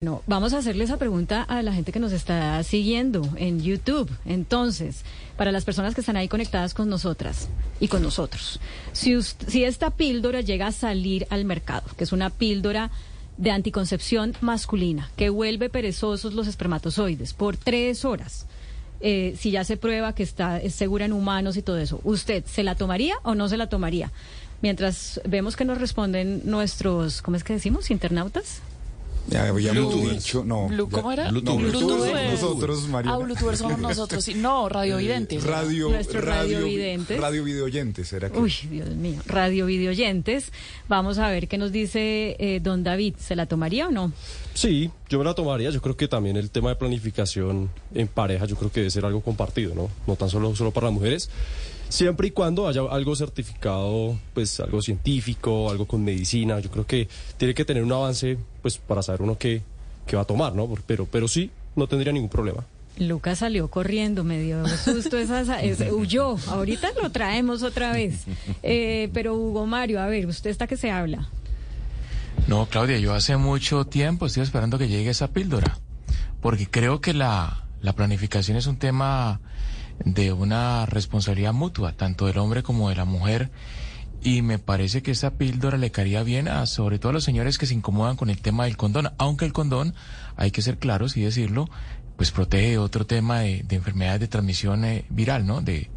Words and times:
No, 0.00 0.22
vamos 0.28 0.52
a 0.52 0.58
hacerle 0.58 0.84
esa 0.84 0.96
pregunta 0.96 1.42
a 1.42 1.60
la 1.60 1.72
gente 1.72 1.90
que 1.90 1.98
nos 1.98 2.12
está 2.12 2.62
siguiendo 2.62 3.28
en 3.34 3.60
YouTube. 3.60 4.08
Entonces, 4.26 5.02
para 5.36 5.50
las 5.50 5.64
personas 5.64 5.96
que 5.96 6.02
están 6.02 6.16
ahí 6.16 6.28
conectadas 6.28 6.72
con 6.72 6.88
nosotras 6.88 7.48
y 7.80 7.88
con 7.88 8.00
nosotros, 8.00 8.60
si, 8.92 9.20
si 9.20 9.64
esta 9.64 9.90
píldora 9.90 10.40
llega 10.40 10.68
a 10.68 10.72
salir 10.72 11.26
al 11.30 11.44
mercado, 11.44 11.90
que 11.96 12.04
es 12.04 12.12
una 12.12 12.30
píldora 12.30 12.92
de 13.38 13.50
anticoncepción 13.50 14.36
masculina, 14.40 15.10
que 15.16 15.30
vuelve 15.30 15.68
perezosos 15.68 16.32
los 16.32 16.46
espermatozoides 16.46 17.34
por 17.34 17.56
tres 17.56 18.04
horas, 18.04 18.46
eh, 19.00 19.34
si 19.36 19.50
ya 19.50 19.64
se 19.64 19.76
prueba 19.76 20.14
que 20.14 20.22
está 20.22 20.58
es 20.58 20.76
segura 20.76 21.06
en 21.06 21.12
humanos 21.12 21.56
y 21.56 21.62
todo 21.62 21.78
eso, 21.78 22.00
¿usted 22.04 22.44
se 22.46 22.62
la 22.62 22.76
tomaría 22.76 23.16
o 23.24 23.34
no 23.34 23.48
se 23.48 23.56
la 23.56 23.68
tomaría? 23.68 24.12
Mientras 24.62 25.20
vemos 25.24 25.56
que 25.56 25.64
nos 25.64 25.78
responden 25.78 26.42
nuestros, 26.44 27.20
¿cómo 27.20 27.36
es 27.36 27.42
que 27.42 27.54
decimos? 27.54 27.90
Internautas. 27.90 28.62
Ya 29.30 29.48
habíamos 29.48 29.94
dicho, 30.10 30.44
no. 30.44 30.68
Blue, 30.68 30.88
¿Cómo 30.90 31.12
era? 31.12 31.30
No, 31.30 31.40
Bluetooth. 31.40 31.58
Bluetooth 31.60 32.30
nosotros, 32.30 32.88
María. 32.88 33.12
Ah, 33.12 33.18
Bluetooth 33.18 33.54
somos 33.56 33.78
nosotros. 33.88 34.24
sí. 34.24 34.34
No, 34.34 34.68
radiovidentes. 34.68 35.44
Radio, 35.44 35.90
Nuestros 35.90 36.24
radiovidentes. 36.24 37.20
Radio 37.20 37.44
videoyentes, 37.44 38.12
¿era 38.12 38.30
que? 38.30 38.38
Uy, 38.38 38.52
Dios 38.70 38.88
mío, 38.90 39.20
radio 39.26 39.66
videoyentes. 39.66 40.50
Vamos 40.88 41.18
a 41.18 41.28
ver 41.28 41.46
qué 41.48 41.58
nos 41.58 41.72
dice 41.72 42.36
eh, 42.38 42.60
don 42.62 42.84
David. 42.84 43.14
¿Se 43.18 43.36
la 43.36 43.46
tomaría 43.46 43.88
o 43.88 43.90
no? 43.90 44.12
Sí, 44.58 44.90
yo 45.08 45.20
me 45.20 45.24
la 45.24 45.34
tomaría. 45.34 45.70
Yo 45.70 45.80
creo 45.80 45.96
que 45.96 46.08
también 46.08 46.36
el 46.36 46.50
tema 46.50 46.70
de 46.70 46.74
planificación 46.74 47.70
en 47.94 48.08
pareja, 48.08 48.44
yo 48.44 48.56
creo 48.56 48.72
que 48.72 48.80
debe 48.80 48.90
ser 48.90 49.04
algo 49.04 49.20
compartido, 49.20 49.72
¿no? 49.72 49.88
No 50.04 50.16
tan 50.16 50.28
solo, 50.28 50.56
solo 50.56 50.72
para 50.72 50.88
las 50.88 50.94
mujeres. 50.94 51.30
Siempre 51.88 52.26
y 52.26 52.30
cuando 52.32 52.66
haya 52.66 52.80
algo 52.90 53.14
certificado, 53.14 54.18
pues 54.34 54.58
algo 54.58 54.82
científico, 54.82 55.70
algo 55.70 55.86
con 55.86 56.02
medicina, 56.02 56.58
yo 56.58 56.72
creo 56.72 56.84
que 56.84 57.06
tiene 57.36 57.54
que 57.54 57.64
tener 57.64 57.84
un 57.84 57.92
avance, 57.92 58.36
pues 58.60 58.78
para 58.78 59.00
saber 59.00 59.22
uno 59.22 59.38
qué, 59.38 59.62
qué 60.08 60.16
va 60.16 60.22
a 60.22 60.24
tomar, 60.24 60.56
¿no? 60.56 60.68
Pero, 60.88 61.06
pero 61.06 61.28
sí, 61.28 61.52
no 61.76 61.86
tendría 61.86 62.12
ningún 62.12 62.28
problema. 62.28 62.66
Lucas 62.98 63.38
salió 63.38 63.68
corriendo, 63.68 64.24
me 64.24 64.40
dio 64.40 64.66
susto, 64.84 65.18
esa, 65.18 65.60
huyó. 65.92 66.36
Ahorita 66.48 66.90
lo 67.00 67.10
traemos 67.12 67.62
otra 67.62 67.92
vez. 67.92 68.24
Eh, 68.64 69.08
pero 69.14 69.36
Hugo 69.36 69.66
Mario, 69.66 70.00
a 70.00 70.08
ver, 70.08 70.26
usted 70.26 70.50
está 70.50 70.66
que 70.66 70.76
se 70.76 70.90
habla. 70.90 71.28
No, 72.46 72.66
Claudia, 72.66 72.98
yo 72.98 73.14
hace 73.14 73.36
mucho 73.36 73.84
tiempo 73.86 74.26
estoy 74.26 74.42
esperando 74.42 74.78
que 74.78 74.88
llegue 74.88 75.10
esa 75.10 75.32
píldora, 75.32 75.78
porque 76.40 76.68
creo 76.68 77.00
que 77.00 77.12
la, 77.12 77.64
la 77.80 77.94
planificación 77.94 78.56
es 78.56 78.66
un 78.66 78.78
tema 78.78 79.40
de 80.04 80.32
una 80.32 80.86
responsabilidad 80.86 81.52
mutua, 81.52 81.92
tanto 81.92 82.26
del 82.26 82.38
hombre 82.38 82.62
como 82.62 82.88
de 82.88 82.96
la 82.96 83.04
mujer, 83.04 83.50
y 84.22 84.42
me 84.42 84.58
parece 84.58 85.02
que 85.02 85.12
esa 85.12 85.34
píldora 85.34 85.76
le 85.76 85.90
caería 85.90 86.22
bien 86.22 86.48
a 86.48 86.66
sobre 86.66 86.98
todo 86.98 87.10
a 87.10 87.12
los 87.12 87.24
señores 87.24 87.58
que 87.58 87.66
se 87.66 87.74
incomodan 87.74 88.16
con 88.16 88.30
el 88.30 88.40
tema 88.40 88.64
del 88.64 88.76
condón, 88.76 89.12
aunque 89.18 89.44
el 89.44 89.52
condón, 89.52 89.94
hay 90.36 90.50
que 90.50 90.62
ser 90.62 90.78
claros 90.78 91.16
y 91.16 91.22
decirlo, 91.22 91.68
pues 92.16 92.32
protege 92.32 92.78
otro 92.78 93.06
tema 93.06 93.40
de, 93.40 93.62
de 93.62 93.76
enfermedades 93.76 94.20
de 94.20 94.28
transmisión 94.28 94.84
eh, 94.84 95.04
viral, 95.08 95.46
¿no? 95.46 95.60
De, 95.60 95.90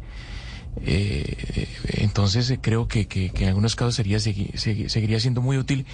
eh, 0.80 1.68
entonces 1.98 2.50
eh, 2.50 2.58
creo 2.60 2.88
que, 2.88 3.06
que- 3.06 3.30
que 3.30 3.42
en 3.44 3.48
algunos 3.50 3.76
casos 3.76 3.94
sería 3.94 4.18
segui- 4.18 4.52
segui- 4.54 4.88
seguiría 4.88 5.20
siendo 5.20 5.40
muy 5.42 5.58
útil 5.58 5.86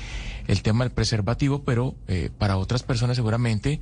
el 0.46 0.62
tema 0.62 0.84
del 0.84 0.92
preservativo, 0.92 1.62
pero 1.64 1.94
eh, 2.06 2.30
para 2.38 2.56
otras 2.56 2.82
personas 2.82 3.16
seguramente 3.16 3.80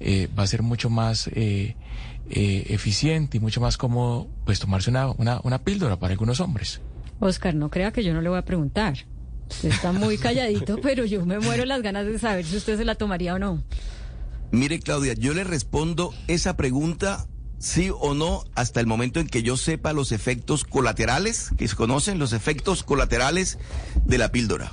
eh, 0.00 0.28
va 0.38 0.44
a 0.44 0.46
ser 0.46 0.62
mucho 0.62 0.88
más 0.90 1.28
eh, 1.28 1.76
eh, 2.30 2.66
eficiente 2.68 3.36
y 3.36 3.40
mucho 3.40 3.60
más 3.60 3.76
cómodo 3.76 4.28
pues 4.44 4.58
tomarse 4.60 4.90
una, 4.90 5.10
una, 5.12 5.40
una 5.42 5.58
píldora 5.62 5.98
para 5.98 6.12
algunos 6.12 6.40
hombres. 6.40 6.80
Oscar, 7.20 7.54
no 7.54 7.70
crea 7.70 7.92
que 7.92 8.04
yo 8.04 8.12
no 8.14 8.20
le 8.20 8.28
voy 8.28 8.38
a 8.38 8.44
preguntar. 8.44 8.94
Usted 9.50 9.70
está 9.70 9.92
muy 9.92 10.18
calladito, 10.18 10.78
pero 10.80 11.04
yo 11.04 11.24
me 11.24 11.38
muero 11.38 11.64
las 11.64 11.82
ganas 11.82 12.06
de 12.06 12.18
saber 12.18 12.44
si 12.44 12.56
usted 12.56 12.76
se 12.76 12.84
la 12.84 12.94
tomaría 12.94 13.34
o 13.34 13.38
no. 13.38 13.62
Mire, 14.52 14.78
Claudia, 14.80 15.14
yo 15.14 15.34
le 15.34 15.44
respondo 15.44 16.14
esa 16.28 16.56
pregunta 16.56 17.26
sí 17.58 17.90
o 17.92 18.14
no 18.14 18.44
hasta 18.54 18.80
el 18.80 18.86
momento 18.86 19.20
en 19.20 19.26
que 19.26 19.42
yo 19.42 19.56
sepa 19.56 19.92
los 19.92 20.12
efectos 20.12 20.64
colaterales, 20.64 21.50
que 21.56 21.68
se 21.68 21.76
conocen 21.76 22.18
los 22.18 22.32
efectos 22.32 22.82
colaterales 22.82 23.58
de 24.04 24.18
la 24.18 24.30
píldora. 24.32 24.72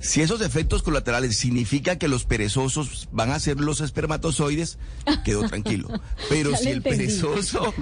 Si 0.00 0.20
esos 0.20 0.40
efectos 0.42 0.84
colaterales 0.84 1.36
significa 1.36 1.96
que 1.98 2.06
los 2.06 2.24
perezosos 2.24 3.08
van 3.10 3.32
a 3.32 3.40
ser 3.40 3.58
los 3.58 3.80
espermatozoides, 3.80 4.78
quedo 5.24 5.48
tranquilo. 5.48 5.88
Pero 6.28 6.56
si 6.56 6.68
el 6.68 6.76
entendí. 6.76 6.98
perezoso 6.98 7.74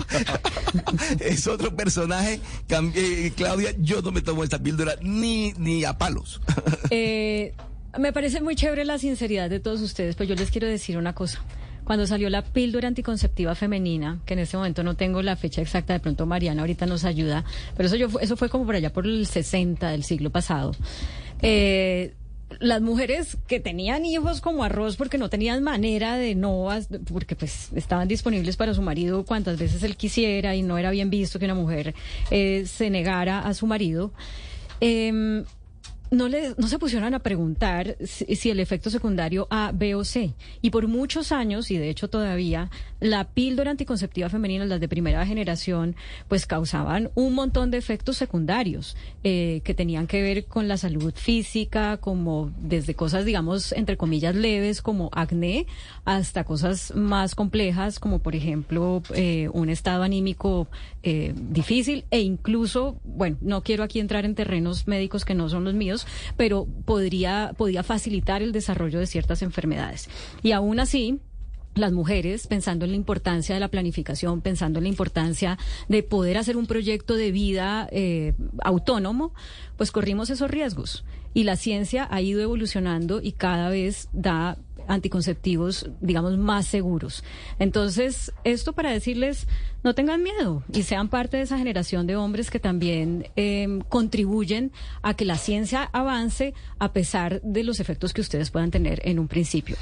es 1.20 1.46
otro 1.46 1.76
personaje, 1.76 2.40
eh, 2.70 3.32
Claudia, 3.36 3.74
yo 3.78 4.00
no 4.00 4.12
me 4.12 4.22
tomo 4.22 4.44
esta 4.44 4.58
píldora 4.62 4.96
ni, 5.02 5.52
ni 5.58 5.84
a 5.84 5.98
palos. 5.98 6.40
Eh, 6.90 7.52
me 7.98 8.12
parece 8.12 8.40
muy 8.40 8.54
chévere 8.54 8.84
la 8.84 8.98
sinceridad 8.98 9.50
de 9.50 9.58
todos 9.60 9.80
ustedes, 9.80 10.14
pero 10.14 10.28
yo 10.28 10.34
les 10.36 10.50
quiero 10.50 10.68
decir 10.68 10.96
una 10.96 11.14
cosa. 11.14 11.42
Cuando 11.86 12.06
salió 12.06 12.28
la 12.28 12.42
píldora 12.42 12.88
anticonceptiva 12.88 13.54
femenina, 13.54 14.20
que 14.26 14.34
en 14.34 14.40
este 14.40 14.56
momento 14.56 14.82
no 14.82 14.96
tengo 14.96 15.22
la 15.22 15.36
fecha 15.36 15.62
exacta, 15.62 15.92
de 15.92 16.00
pronto 16.00 16.26
Mariana 16.26 16.62
ahorita 16.62 16.84
nos 16.84 17.04
ayuda, 17.04 17.44
pero 17.76 17.86
eso, 17.86 17.94
yo, 17.94 18.08
eso 18.20 18.36
fue 18.36 18.48
como 18.48 18.66
por 18.66 18.74
allá 18.74 18.92
por 18.92 19.06
el 19.06 19.24
60 19.24 19.90
del 19.90 20.02
siglo 20.02 20.30
pasado. 20.30 20.72
Eh, 21.42 22.12
las 22.60 22.80
mujeres 22.80 23.36
que 23.46 23.60
tenían 23.60 24.04
hijos 24.04 24.40
como 24.40 24.64
arroz 24.64 24.96
porque 24.96 25.16
no 25.16 25.28
tenían 25.28 25.62
manera 25.62 26.16
de 26.16 26.34
no, 26.34 26.68
porque 27.12 27.36
pues 27.36 27.70
estaban 27.74 28.08
disponibles 28.08 28.56
para 28.56 28.74
su 28.74 28.82
marido 28.82 29.24
cuantas 29.24 29.58
veces 29.58 29.82
él 29.82 29.96
quisiera 29.96 30.54
y 30.54 30.62
no 30.62 30.78
era 30.78 30.90
bien 30.90 31.10
visto 31.10 31.38
que 31.38 31.44
una 31.44 31.54
mujer 31.54 31.94
eh, 32.30 32.64
se 32.66 32.90
negara 32.90 33.40
a 33.40 33.54
su 33.54 33.66
marido. 33.66 34.12
Em, 34.80 35.44
no, 36.10 36.28
le, 36.28 36.54
no 36.56 36.68
se 36.68 36.78
pusieron 36.78 37.14
a 37.14 37.18
preguntar 37.18 37.96
si, 38.04 38.50
el 38.50 38.60
efecto 38.60 38.90
secundario 38.90 39.46
A, 39.50 39.72
B 39.74 39.94
o 39.94 40.04
C. 40.04 40.34
Y 40.62 40.70
por 40.70 40.88
muchos 40.88 41.32
años, 41.32 41.70
y 41.70 41.78
de 41.78 41.90
hecho 41.90 42.08
todavía, 42.08 42.70
la 43.00 43.24
píldora 43.24 43.70
anticonceptiva 43.70 44.28
femenina, 44.28 44.64
las 44.64 44.80
de 44.80 44.88
primera 44.88 45.24
generación, 45.26 45.96
pues 46.28 46.46
causaban 46.46 47.10
un 47.14 47.34
montón 47.34 47.70
de 47.70 47.78
efectos 47.78 48.16
secundarios 48.16 48.96
eh, 49.24 49.60
que 49.64 49.74
tenían 49.74 50.06
que 50.06 50.22
ver 50.22 50.46
con 50.46 50.68
la 50.68 50.76
salud 50.76 51.14
física, 51.14 51.96
como 51.98 52.52
desde 52.58 52.94
cosas, 52.94 53.24
digamos, 53.24 53.72
entre 53.72 53.96
comillas, 53.96 54.34
leves, 54.34 54.82
como 54.82 55.10
acné, 55.12 55.66
hasta 56.06 56.44
cosas 56.44 56.94
más 56.94 57.34
complejas, 57.34 57.98
como 57.98 58.20
por 58.20 58.36
ejemplo 58.36 59.02
eh, 59.12 59.50
un 59.52 59.68
estado 59.68 60.04
anímico 60.04 60.68
eh, 61.02 61.34
difícil 61.36 62.04
e 62.12 62.20
incluso, 62.20 63.00
bueno, 63.04 63.36
no 63.40 63.62
quiero 63.62 63.82
aquí 63.82 63.98
entrar 63.98 64.24
en 64.24 64.36
terrenos 64.36 64.86
médicos 64.86 65.24
que 65.24 65.34
no 65.34 65.48
son 65.48 65.64
los 65.64 65.74
míos, 65.74 66.06
pero 66.36 66.66
podría, 66.84 67.52
podría 67.58 67.82
facilitar 67.82 68.40
el 68.40 68.52
desarrollo 68.52 69.00
de 69.00 69.06
ciertas 69.08 69.42
enfermedades. 69.42 70.08
Y 70.44 70.52
aún 70.52 70.78
así, 70.78 71.18
las 71.74 71.92
mujeres, 71.92 72.46
pensando 72.46 72.84
en 72.84 72.92
la 72.92 72.96
importancia 72.96 73.56
de 73.56 73.60
la 73.60 73.68
planificación, 73.68 74.42
pensando 74.42 74.78
en 74.78 74.84
la 74.84 74.90
importancia 74.90 75.58
de 75.88 76.04
poder 76.04 76.38
hacer 76.38 76.56
un 76.56 76.68
proyecto 76.68 77.16
de 77.16 77.32
vida 77.32 77.88
eh, 77.90 78.34
autónomo, 78.62 79.34
pues 79.76 79.90
corrimos 79.90 80.30
esos 80.30 80.50
riesgos. 80.50 81.04
Y 81.34 81.42
la 81.42 81.56
ciencia 81.56 82.06
ha 82.10 82.20
ido 82.20 82.40
evolucionando 82.40 83.20
y 83.20 83.32
cada 83.32 83.68
vez 83.68 84.08
da 84.12 84.56
anticonceptivos, 84.88 85.90
digamos, 86.00 86.36
más 86.38 86.66
seguros. 86.66 87.24
Entonces, 87.58 88.32
esto 88.44 88.72
para 88.72 88.90
decirles, 88.90 89.46
no 89.86 89.94
tengan 89.94 90.20
miedo 90.20 90.64
y 90.72 90.82
sean 90.82 91.08
parte 91.08 91.36
de 91.36 91.44
esa 91.44 91.58
generación 91.58 92.08
de 92.08 92.16
hombres 92.16 92.50
que 92.50 92.58
también 92.58 93.30
eh, 93.36 93.68
contribuyen 93.88 94.72
a 95.00 95.14
que 95.14 95.24
la 95.24 95.38
ciencia 95.38 95.88
avance 95.92 96.54
a 96.80 96.92
pesar 96.92 97.40
de 97.42 97.62
los 97.62 97.78
efectos 97.78 98.12
que 98.12 98.20
ustedes 98.20 98.50
puedan 98.50 98.72
tener 98.72 99.00
en 99.04 99.20
un 99.20 99.28
principio. 99.28 99.76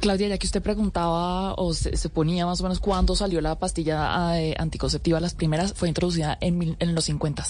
Claudia, 0.00 0.28
ya 0.28 0.36
que 0.36 0.46
usted 0.46 0.62
preguntaba 0.62 1.54
o 1.54 1.72
se, 1.72 2.08
ponía 2.10 2.44
más 2.44 2.60
o 2.60 2.64
menos 2.64 2.80
cuándo 2.80 3.16
salió 3.16 3.40
la 3.40 3.58
pastilla 3.58 4.38
eh, 4.38 4.54
anticonceptiva, 4.58 5.20
las 5.20 5.34
primeras 5.34 5.72
fue 5.72 5.88
introducida 5.88 6.36
en, 6.42 6.76
los 6.94 7.04
50. 7.06 7.44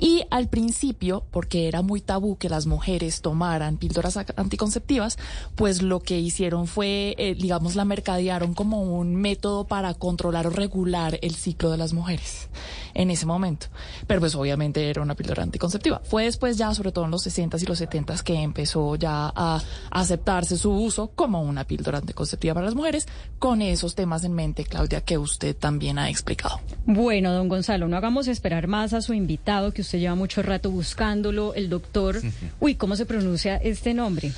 Y 0.00 0.24
al 0.30 0.48
principio, 0.48 1.24
porque 1.30 1.68
era 1.68 1.82
muy 1.82 2.00
tabú 2.00 2.38
que 2.38 2.48
las 2.48 2.66
mujeres 2.66 3.20
tomaran 3.20 3.76
píldoras 3.76 4.16
anticonceptivas, 4.16 5.16
pues 5.54 5.80
lo 5.80 6.00
que 6.00 6.18
hicieron 6.18 6.66
fue, 6.66 7.14
eh, 7.18 7.36
digamos, 7.36 7.76
la 7.76 7.84
mercadearon 7.84 8.54
como 8.54 8.82
un 8.82 9.14
método 9.14 9.66
para 9.66 9.94
controlar 9.94 10.48
o 10.48 10.50
regular 10.50 11.19
el 11.22 11.34
ciclo 11.34 11.70
de 11.70 11.76
las 11.76 11.92
mujeres 11.92 12.48
en 12.94 13.10
ese 13.10 13.26
momento. 13.26 13.66
Pero 14.06 14.20
pues 14.20 14.34
obviamente 14.34 14.88
era 14.88 15.02
una 15.02 15.14
píldora 15.14 15.42
anticonceptiva. 15.42 16.00
Fue 16.04 16.24
después 16.24 16.56
ya, 16.56 16.74
sobre 16.74 16.92
todo 16.92 17.04
en 17.04 17.10
los 17.10 17.26
60s 17.26 17.62
y 17.62 17.66
los 17.66 17.80
70s, 17.80 18.22
que 18.22 18.34
empezó 18.34 18.96
ya 18.96 19.32
a 19.34 19.62
aceptarse 19.90 20.56
su 20.56 20.72
uso 20.72 21.08
como 21.14 21.42
una 21.42 21.64
píldora 21.64 21.98
anticonceptiva 21.98 22.54
para 22.54 22.66
las 22.66 22.74
mujeres, 22.74 23.06
con 23.38 23.62
esos 23.62 23.94
temas 23.94 24.24
en 24.24 24.32
mente, 24.32 24.64
Claudia, 24.64 25.00
que 25.00 25.18
usted 25.18 25.56
también 25.56 25.98
ha 25.98 26.10
explicado. 26.10 26.60
Bueno, 26.86 27.32
don 27.32 27.48
Gonzalo, 27.48 27.88
no 27.88 27.96
hagamos 27.96 28.28
esperar 28.28 28.66
más 28.66 28.92
a 28.92 29.00
su 29.00 29.14
invitado, 29.14 29.72
que 29.72 29.82
usted 29.82 29.98
lleva 29.98 30.14
mucho 30.14 30.42
rato 30.42 30.70
buscándolo, 30.70 31.54
el 31.54 31.68
doctor. 31.68 32.20
Uy, 32.60 32.74
¿cómo 32.74 32.96
se 32.96 33.06
pronuncia 33.06 33.56
este 33.56 33.94
nombre? 33.94 34.32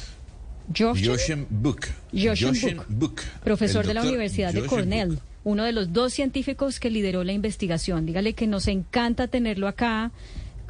Josh, 0.77 1.07
Joshen 1.07 1.47
Book. 1.51 1.87
Joshen 2.13 2.81
Book, 2.89 3.23
profesor 3.43 3.87
de 3.87 3.95
la 3.95 4.03
Universidad 4.03 4.53
de 4.53 4.65
Cornell. 4.65 5.19
Uno 5.45 5.65
de 5.65 5.73
los 5.73 5.93
dos 5.93 6.13
científicos 6.13 6.79
que 6.81 6.91
lideró 6.91 7.25
la 7.25 7.33
investigación. 7.33 8.07
Dígale 8.07 8.35
que 8.35 8.47
nos 8.47 8.69
encanta 8.69 9.29
tenerlo 9.29 9.69
acá. 9.69 10.11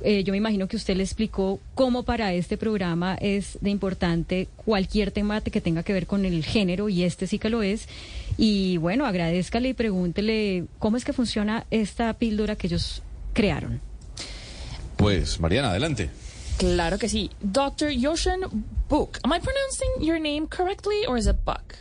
eh, 0.04 0.24
yo 0.24 0.32
me 0.32 0.38
imagino 0.38 0.66
que 0.66 0.76
usted 0.76 0.96
le 0.96 1.02
explicó 1.04 1.60
cómo 1.74 2.02
para 2.02 2.32
este 2.32 2.56
programa 2.56 3.14
es 3.20 3.58
de 3.60 3.70
importante 3.70 4.48
cualquier 4.56 5.12
tema 5.12 5.40
que 5.42 5.60
tenga 5.60 5.82
que 5.84 5.92
ver 5.92 6.06
con 6.06 6.24
el 6.24 6.44
género 6.44 6.88
y 6.88 7.04
este 7.04 7.26
sí 7.26 7.38
que 7.38 7.50
lo 7.50 7.62
es. 7.62 7.86
Y 8.36 8.78
bueno, 8.78 9.06
agradezcale 9.06 9.68
y 9.68 9.74
pregúntele 9.74 10.64
cómo 10.78 10.96
es 10.96 11.04
que 11.04 11.12
funciona 11.12 11.66
esta 11.70 12.12
píldora 12.14 12.56
que 12.56 12.66
ellos 12.66 13.02
crearon. 13.32 13.80
Pues, 14.96 15.38
Mariana, 15.38 15.70
adelante. 15.70 16.10
Claro 16.58 16.98
que 16.98 17.08
sí. 17.08 17.30
Dr. 17.40 17.90
Yoshin 17.90 18.40
Book. 18.88 19.18
Am 19.22 19.32
I 19.32 19.38
pronouncing 19.40 20.06
your 20.06 20.18
name 20.20 20.46
correctly 20.48 21.06
or 21.08 21.16
is 21.18 21.26
it 21.26 21.36
Buck? 21.44 21.74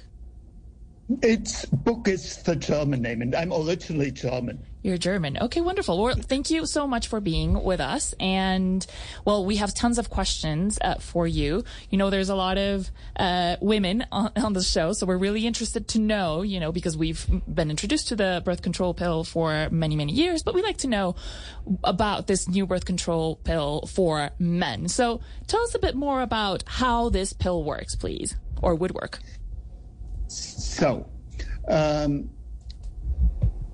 It's 1.21 1.65
book 1.65 2.07
is 2.07 2.37
the 2.43 2.55
German 2.55 3.01
name, 3.01 3.21
and 3.21 3.35
I'm 3.35 3.51
originally 3.51 4.11
German. 4.11 4.59
You're 4.83 4.97
German. 4.97 5.37
Okay, 5.37 5.61
wonderful. 5.61 6.01
Well, 6.01 6.15
thank 6.15 6.49
you 6.49 6.65
so 6.65 6.87
much 6.87 7.07
for 7.07 7.19
being 7.19 7.63
with 7.63 7.79
us. 7.79 8.13
And 8.19 8.85
well, 9.25 9.45
we 9.45 9.57
have 9.57 9.75
tons 9.75 9.99
of 9.99 10.09
questions 10.09 10.79
uh, 10.81 10.95
for 10.95 11.27
you. 11.27 11.63
You 11.89 11.97
know, 11.97 12.09
there's 12.09 12.29
a 12.29 12.35
lot 12.35 12.57
of 12.57 12.89
uh, 13.15 13.57
women 13.61 14.05
on, 14.11 14.31
on 14.37 14.53
the 14.53 14.63
show, 14.63 14.93
so 14.93 15.05
we're 15.05 15.17
really 15.17 15.45
interested 15.45 15.87
to 15.89 15.99
know, 15.99 16.41
you 16.41 16.59
know, 16.59 16.71
because 16.71 16.95
we've 16.95 17.25
been 17.47 17.69
introduced 17.69 18.07
to 18.09 18.15
the 18.15 18.41
birth 18.45 18.61
control 18.61 18.93
pill 18.93 19.23
for 19.23 19.69
many, 19.69 19.95
many 19.95 20.13
years, 20.13 20.43
but 20.43 20.55
we 20.55 20.61
like 20.61 20.77
to 20.77 20.87
know 20.87 21.15
about 21.83 22.27
this 22.27 22.47
new 22.47 22.65
birth 22.65 22.85
control 22.85 23.35
pill 23.35 23.85
for 23.87 24.31
men. 24.39 24.87
So 24.87 25.21
tell 25.47 25.61
us 25.61 25.75
a 25.75 25.79
bit 25.79 25.95
more 25.95 26.21
about 26.21 26.63
how 26.65 27.09
this 27.09 27.33
pill 27.33 27.63
works, 27.63 27.95
please, 27.95 28.35
or 28.61 28.75
would 28.75 28.91
work. 28.91 29.19
So, 30.31 31.09
um, 31.67 32.29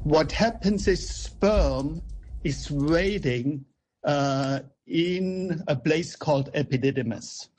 what 0.04 0.32
happens 0.32 0.88
is 0.88 1.08
sperm 1.08 2.02
is 2.44 2.72
waiting 2.72 3.64
uh, 4.04 4.62
in 4.88 5.64
a 5.68 5.76
place 5.76 6.16
called 6.16 6.52
epididymis, 6.54 7.50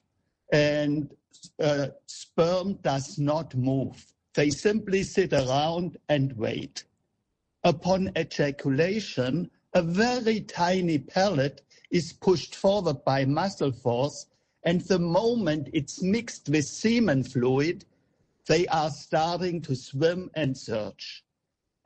and 0.52 1.14
uh, 1.62 1.88
sperm 2.06 2.74
does 2.82 3.18
not 3.18 3.54
move. 3.54 4.04
They 4.34 4.50
simply 4.50 5.04
sit 5.04 5.32
around 5.32 5.98
and 6.08 6.32
wait. 6.36 6.84
Upon 7.62 8.10
ejaculation, 8.16 9.50
a 9.74 9.82
very 9.82 10.40
tiny 10.40 10.98
pellet 10.98 11.62
is 11.90 12.12
pushed 12.12 12.56
forward 12.56 13.04
by 13.04 13.24
muscle 13.24 13.72
force, 13.72 14.26
and 14.64 14.80
the 14.80 14.98
moment 14.98 15.68
it's 15.72 16.02
mixed 16.02 16.48
with 16.48 16.64
semen 16.64 17.22
fluid, 17.22 17.84
they 18.48 18.66
are 18.68 18.90
starting 18.90 19.60
to 19.60 19.76
swim 19.76 20.30
and 20.34 20.56
search. 20.56 21.22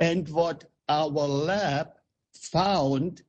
And 0.00 0.28
what 0.28 0.64
our 0.88 1.08
lab 1.08 1.88
found 2.32 3.22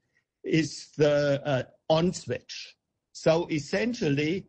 is 0.43 0.89
the 0.97 1.41
uh, 1.45 1.63
on 1.89 2.13
switch. 2.13 2.75
So 3.11 3.47
essentially, 3.51 4.45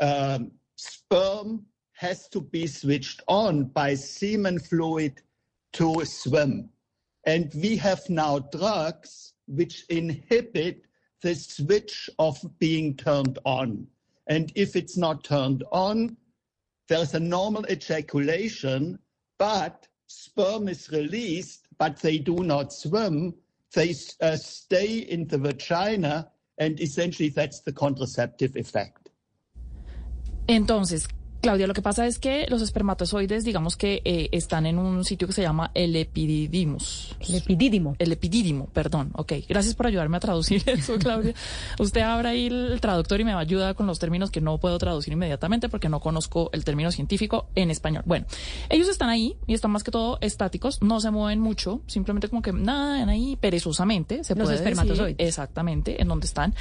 um, 0.00 0.52
sperm 0.76 1.66
has 1.94 2.28
to 2.28 2.40
be 2.40 2.66
switched 2.66 3.22
on 3.28 3.64
by 3.64 3.94
semen 3.94 4.58
fluid 4.58 5.22
to 5.74 6.04
swim. 6.04 6.70
And 7.26 7.52
we 7.54 7.76
have 7.76 8.08
now 8.08 8.38
drugs 8.38 9.34
which 9.46 9.84
inhibit 9.88 10.84
the 11.22 11.34
switch 11.34 12.10
of 12.18 12.38
being 12.58 12.96
turned 12.96 13.38
on. 13.44 13.86
And 14.26 14.52
if 14.54 14.76
it's 14.76 14.96
not 14.96 15.24
turned 15.24 15.64
on, 15.72 16.16
there's 16.88 17.14
a 17.14 17.20
normal 17.20 17.64
ejaculation, 17.70 18.98
but 19.38 19.88
sperm 20.06 20.68
is 20.68 20.90
released, 20.90 21.66
but 21.78 21.98
they 22.00 22.18
do 22.18 22.36
not 22.44 22.72
swim. 22.72 23.34
They 23.74 23.94
uh, 24.20 24.36
stay 24.36 24.98
in 24.98 25.26
the 25.26 25.38
vagina, 25.38 26.30
and 26.58 26.80
essentially 26.80 27.30
that's 27.30 27.60
the 27.60 27.72
contraceptive 27.72 28.56
effect. 28.56 29.10
Entonces, 30.48 31.08
Claudia, 31.44 31.66
lo 31.66 31.74
que 31.74 31.82
pasa 31.82 32.06
es 32.06 32.18
que 32.18 32.46
los 32.48 32.62
espermatozoides, 32.62 33.44
digamos 33.44 33.76
que 33.76 34.00
eh, 34.06 34.30
están 34.32 34.64
en 34.64 34.78
un 34.78 35.04
sitio 35.04 35.28
que 35.28 35.34
se 35.34 35.42
llama 35.42 35.70
el 35.74 35.94
epididymus. 35.94 37.14
El 37.20 37.34
epidídimo. 37.34 37.96
El 37.98 38.12
epidídimo, 38.12 38.66
perdón. 38.72 39.10
Ok, 39.12 39.34
gracias 39.46 39.74
por 39.74 39.86
ayudarme 39.86 40.16
a 40.16 40.20
traducir 40.20 40.62
eso, 40.66 40.98
Claudia. 40.98 41.34
Usted 41.78 42.00
abra 42.00 42.30
ahí 42.30 42.46
el 42.46 42.80
traductor 42.80 43.20
y 43.20 43.24
me 43.24 43.34
va 43.34 43.40
a 43.40 43.42
ayudar 43.42 43.74
con 43.74 43.86
los 43.86 43.98
términos 43.98 44.30
que 44.30 44.40
no 44.40 44.56
puedo 44.56 44.78
traducir 44.78 45.12
inmediatamente 45.12 45.68
porque 45.68 45.90
no 45.90 46.00
conozco 46.00 46.48
el 46.54 46.64
término 46.64 46.90
científico 46.90 47.48
en 47.54 47.70
español. 47.70 48.04
Bueno, 48.06 48.24
ellos 48.70 48.88
están 48.88 49.10
ahí 49.10 49.36
y 49.46 49.52
están 49.52 49.70
más 49.70 49.84
que 49.84 49.90
todo 49.90 50.16
estáticos, 50.22 50.80
no 50.80 50.98
se 51.00 51.10
mueven 51.10 51.40
mucho, 51.40 51.82
simplemente 51.86 52.30
como 52.30 52.40
que 52.40 52.54
nada, 52.54 53.06
ahí 53.06 53.36
perezosamente, 53.36 54.24
se 54.24 54.34
los 54.34 54.44
puede 54.44 54.56
espermatozoides. 54.56 55.18
Decir, 55.18 55.28
exactamente, 55.28 56.00
en 56.00 56.08
donde 56.08 56.24
están. 56.24 56.54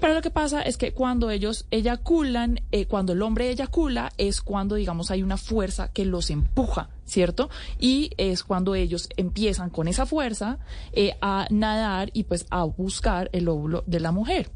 Pero 0.00 0.14
lo 0.14 0.22
que 0.22 0.30
pasa 0.30 0.62
es 0.62 0.76
que 0.76 0.92
cuando 0.92 1.28
ellos 1.30 1.66
eyaculan, 1.72 2.60
eh, 2.70 2.86
cuando 2.86 3.14
el 3.14 3.22
hombre 3.22 3.50
eyacula, 3.50 4.12
es 4.28 4.40
cuando, 4.40 4.74
digamos, 4.76 5.10
hay 5.10 5.22
una 5.22 5.36
fuerza 5.36 5.92
que 5.92 6.04
los 6.04 6.30
empuja, 6.30 6.90
¿cierto? 7.04 7.50
Y 7.78 8.10
es 8.16 8.44
cuando 8.44 8.74
ellos 8.74 9.08
empiezan 9.16 9.70
con 9.70 9.88
esa 9.88 10.06
fuerza 10.06 10.58
eh, 10.92 11.16
a 11.20 11.46
nadar 11.50 12.10
y 12.12 12.24
pues 12.24 12.46
a 12.50 12.64
buscar 12.64 13.30
el 13.32 13.48
óvulo 13.48 13.82
de 13.86 14.00
la 14.00 14.12
mujer. 14.12 14.50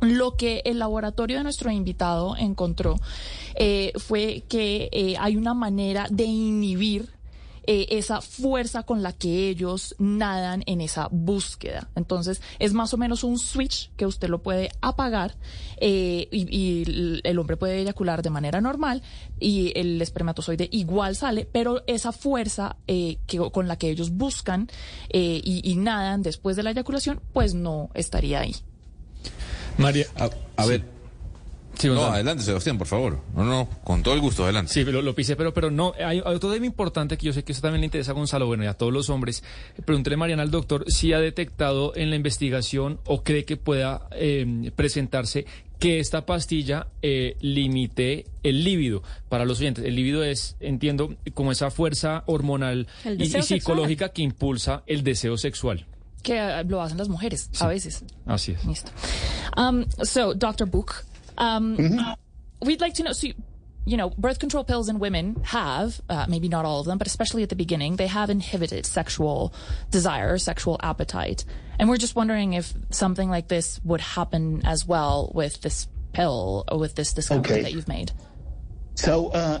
Lo 0.00 0.36
que 0.36 0.62
el 0.64 0.78
laboratorio 0.78 1.38
de 1.38 1.42
nuestro 1.44 1.70
invitado 1.70 2.36
encontró 2.36 2.96
eh, 3.54 3.92
fue 3.96 4.44
que 4.48 4.90
eh, 4.92 5.16
hay 5.18 5.36
una 5.36 5.54
manera 5.54 6.06
de 6.10 6.24
inhibir 6.24 7.15
eh, 7.66 7.86
esa 7.90 8.20
fuerza 8.20 8.84
con 8.84 9.02
la 9.02 9.12
que 9.12 9.48
ellos 9.48 9.94
nadan 9.98 10.62
en 10.66 10.80
esa 10.80 11.08
búsqueda. 11.10 11.88
Entonces, 11.94 12.40
es 12.58 12.72
más 12.72 12.94
o 12.94 12.96
menos 12.96 13.24
un 13.24 13.38
switch 13.38 13.90
que 13.96 14.06
usted 14.06 14.28
lo 14.28 14.42
puede 14.42 14.70
apagar 14.80 15.34
eh, 15.78 16.28
y, 16.30 16.56
y, 16.56 17.20
el 17.24 17.38
hombre 17.38 17.56
puede 17.56 17.80
eyacular 17.80 18.22
de 18.22 18.30
manera 18.30 18.60
normal 18.60 19.02
y 19.40 19.72
el 19.78 20.00
espermatozoide 20.00 20.68
igual 20.70 21.16
sale, 21.16 21.48
pero 21.50 21.82
esa 21.86 22.12
fuerza 22.12 22.76
eh, 22.86 23.18
que, 23.26 23.38
con 23.50 23.68
la 23.68 23.76
que 23.76 23.90
ellos 23.90 24.10
buscan 24.10 24.68
y, 25.12 25.60
y, 25.64 25.76
nadan 25.76 26.22
después 26.22 26.56
de 26.56 26.62
la 26.62 26.70
eyaculación, 26.70 27.20
pues 27.32 27.54
no 27.54 27.90
estaría 27.94 28.40
ahí. 28.40 28.54
María, 29.78 30.06
a, 30.16 30.30
a 30.56 30.64
sí. 30.64 30.70
ver. 30.70 30.95
Sí, 31.78 31.88
no, 31.88 32.04
adelante, 32.04 32.42
Sebastián, 32.42 32.78
por 32.78 32.86
favor. 32.86 33.20
No, 33.34 33.44
no, 33.44 33.68
con 33.84 34.02
todo 34.02 34.14
el 34.14 34.20
gusto, 34.20 34.44
adelante. 34.44 34.72
Sí, 34.72 34.84
lo, 34.84 35.02
lo 35.02 35.14
pisé, 35.14 35.36
pero, 35.36 35.52
pero 35.52 35.70
no. 35.70 35.92
Hay, 35.96 36.22
hay 36.24 36.34
otro 36.34 36.50
tema 36.52 36.66
importante 36.66 37.16
que 37.18 37.26
yo 37.26 37.32
sé 37.32 37.44
que 37.44 37.52
eso 37.52 37.60
también 37.60 37.80
le 37.80 37.86
interesa 37.86 38.12
a 38.12 38.14
Gonzalo, 38.14 38.46
bueno, 38.46 38.64
y 38.64 38.66
a 38.66 38.74
todos 38.74 38.92
los 38.92 39.10
hombres. 39.10 39.42
Pregúntele, 39.84 40.16
Mariana, 40.16 40.42
al 40.42 40.50
doctor 40.50 40.84
si 40.88 41.12
ha 41.12 41.20
detectado 41.20 41.94
en 41.96 42.10
la 42.10 42.16
investigación 42.16 42.98
o 43.04 43.22
cree 43.22 43.44
que 43.44 43.56
pueda 43.56 44.08
eh, 44.12 44.70
presentarse 44.74 45.44
que 45.78 46.00
esta 46.00 46.24
pastilla 46.24 46.86
eh, 47.02 47.36
limite 47.40 48.26
el 48.42 48.64
líbido 48.64 49.02
para 49.28 49.44
los 49.44 49.60
oyentes. 49.60 49.84
El 49.84 49.94
líbido 49.94 50.24
es, 50.24 50.56
entiendo, 50.60 51.14
como 51.34 51.52
esa 51.52 51.70
fuerza 51.70 52.22
hormonal 52.26 52.86
y, 53.04 53.24
y, 53.24 53.42
psicológica 53.42 54.08
que 54.10 54.22
impulsa 54.22 54.82
el 54.86 55.02
deseo 55.02 55.36
sexual. 55.36 55.86
Que 56.22 56.40
uh, 56.40 56.68
lo 56.68 56.80
hacen 56.80 56.98
las 56.98 57.08
mujeres, 57.08 57.50
sí. 57.52 57.62
a 57.62 57.68
veces. 57.68 58.04
Así 58.24 58.52
es. 58.52 58.64
Listo. 58.64 58.90
Um, 59.56 59.84
so, 60.02 60.34
Dr. 60.34 60.66
Book. 60.68 61.04
Um, 61.38 61.76
mm-hmm. 61.76 62.66
We'd 62.66 62.80
like 62.80 62.94
to 62.94 63.02
know. 63.02 63.12
So, 63.12 63.28
you 63.84 63.96
know, 63.96 64.10
birth 64.10 64.38
control 64.38 64.64
pills 64.64 64.88
in 64.88 64.98
women 64.98 65.40
have, 65.44 66.00
uh, 66.08 66.26
maybe 66.28 66.48
not 66.48 66.64
all 66.64 66.80
of 66.80 66.86
them, 66.86 66.98
but 66.98 67.06
especially 67.06 67.42
at 67.44 67.50
the 67.50 67.56
beginning, 67.56 67.96
they 67.96 68.08
have 68.08 68.30
inhibited 68.30 68.84
sexual 68.84 69.54
desire, 69.90 70.38
sexual 70.38 70.78
appetite. 70.82 71.44
And 71.78 71.88
we're 71.88 71.96
just 71.96 72.16
wondering 72.16 72.54
if 72.54 72.72
something 72.90 73.30
like 73.30 73.48
this 73.48 73.80
would 73.84 74.00
happen 74.00 74.62
as 74.64 74.86
well 74.86 75.30
with 75.34 75.60
this 75.60 75.86
pill 76.12 76.64
or 76.70 76.78
with 76.78 76.94
this 76.96 77.12
discovery 77.12 77.52
Okay. 77.52 77.62
that 77.62 77.72
you've 77.72 77.86
made. 77.88 78.10
So 78.94 79.28
uh, 79.28 79.60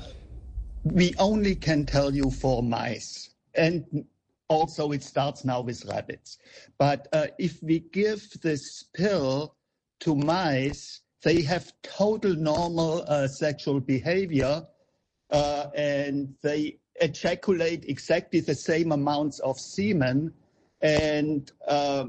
we 0.82 1.14
only 1.18 1.54
can 1.54 1.84
tell 1.84 2.14
you 2.14 2.30
for 2.30 2.62
mice, 2.62 3.34
and 3.54 4.06
also 4.48 4.92
it 4.92 5.02
starts 5.02 5.44
now 5.44 5.60
with 5.60 5.84
rabbits. 5.84 6.38
But 6.78 7.06
uh, 7.12 7.26
if 7.38 7.62
we 7.62 7.80
give 7.80 8.28
this 8.40 8.84
pill 8.94 9.54
to 10.00 10.14
mice, 10.14 11.02
they 11.26 11.42
have 11.42 11.72
total 11.82 12.36
normal 12.36 13.04
uh, 13.08 13.26
sexual 13.26 13.80
behavior, 13.80 14.64
uh, 15.32 15.66
and 15.74 16.32
they 16.40 16.78
ejaculate 17.00 17.84
exactly 17.88 18.38
the 18.38 18.54
same 18.54 18.92
amounts 18.92 19.40
of 19.40 19.58
semen, 19.58 20.32
and 20.82 21.50
uh, 21.66 22.04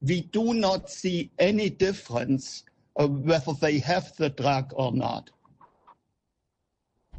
we 0.00 0.22
do 0.22 0.54
not 0.54 0.88
see 0.88 1.30
any 1.38 1.68
difference 1.68 2.64
whether 2.94 3.52
they 3.60 3.78
have 3.78 4.16
the 4.16 4.30
drug 4.30 4.72
or 4.74 4.90
not. 4.90 5.28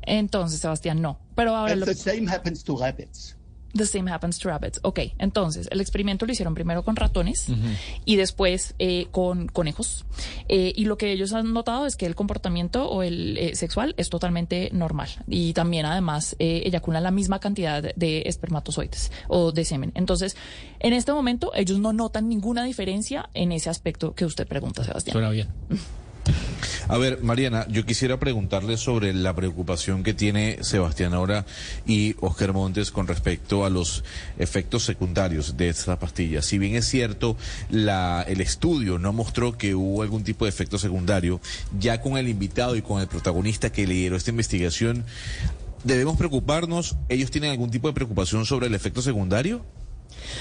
Entonces, 0.08 0.60
Sebastián, 0.60 1.02
no. 1.02 1.20
Pero 1.36 1.54
ahora 1.54 1.74
And 1.74 1.82
lo 1.82 1.86
the 1.86 1.94
same 1.94 2.26
happens 2.26 2.64
to 2.64 2.76
rabbits. 2.76 3.36
The 3.76 3.86
same 3.86 4.10
happens 4.12 4.40
to 4.40 4.50
rabbits. 4.50 4.80
Ok, 4.84 5.00
entonces 5.18 5.68
el 5.72 5.82
experimento 5.82 6.26
lo 6.26 6.32
hicieron 6.32 6.56
primero 6.56 6.84
con 6.84 6.96
ratones 6.96 7.48
y 8.06 8.16
después 8.16 8.76
eh, 8.80 9.08
con 9.12 9.48
conejos. 9.48 10.06
Eh, 10.48 10.74
y 10.76 10.86
lo 10.86 10.98
que 10.98 11.12
ellos 11.12 11.34
han 11.34 11.54
notado 11.54 11.86
es 11.86 11.96
que 11.96 12.06
el 12.06 12.16
comportamiento 12.16 12.90
o 12.90 13.04
el 13.04 13.38
eh, 13.38 13.56
sexual 13.56 13.94
es 13.98 14.10
totalmente 14.10 14.70
normal. 14.74 15.10
Y 15.28 15.54
también 15.54 15.86
además 15.86 16.36
eh, 16.40 16.64
eyaculan 16.66 17.04
la 17.04 17.12
misma 17.12 17.40
cantidad 17.40 17.94
de 17.96 18.24
espermatozoides 18.26 19.12
o 19.28 19.52
de 19.52 19.66
semen. 19.66 19.92
Entonces, 19.96 20.36
en 20.80 20.94
este 20.94 21.14
momento 21.14 21.52
ellos 21.56 21.80
no 21.80 21.94
notan 21.94 22.28
ninguna 22.28 22.64
diferencia 22.64 23.30
en 23.34 23.52
ese 23.52 23.70
aspecto 23.70 24.14
que 24.16 24.26
usted 24.26 24.48
pregunta, 24.48 24.84
Sebastián. 24.84 25.14
Suena 25.14 25.30
bien. 25.30 25.48
A 26.90 26.98
ver, 26.98 27.22
Mariana, 27.22 27.68
yo 27.70 27.86
quisiera 27.86 28.18
preguntarle 28.18 28.76
sobre 28.76 29.14
la 29.14 29.36
preocupación 29.36 30.02
que 30.02 30.16
tiene 30.16 30.64
Sebastián 30.64 31.14
ahora 31.14 31.46
y 31.86 32.16
Oscar 32.20 32.52
Montes 32.52 32.90
con 32.90 33.06
respecto 33.06 33.64
a 33.64 33.70
los 33.70 34.04
efectos 34.40 34.86
secundarios 34.86 35.56
de 35.56 35.70
esta 35.70 36.00
pastilla. 36.00 36.42
Si 36.42 36.58
bien 36.58 36.74
es 36.74 36.88
cierto, 36.88 37.38
la, 37.70 38.26
el 38.28 38.42
estudio 38.42 38.98
no 38.98 39.14
mostró 39.14 39.56
que 39.56 39.76
hubo 39.76 40.02
algún 40.02 40.24
tipo 40.24 40.46
de 40.46 40.50
efecto 40.50 40.80
secundario, 40.80 41.40
ya 41.78 42.02
con 42.02 42.18
el 42.18 42.28
invitado 42.28 42.76
y 42.76 42.82
con 42.82 43.00
el 43.00 43.08
protagonista 43.08 43.72
que 43.72 43.86
lideró 43.86 44.16
esta 44.16 44.32
investigación, 44.32 45.06
¿debemos 45.84 46.18
preocuparnos? 46.18 46.96
¿Ellos 47.08 47.30
tienen 47.30 47.52
algún 47.52 47.70
tipo 47.70 47.88
de 47.88 47.94
preocupación 47.94 48.48
sobre 48.48 48.66
el 48.66 48.74
efecto 48.74 49.04
secundario? 49.04 49.64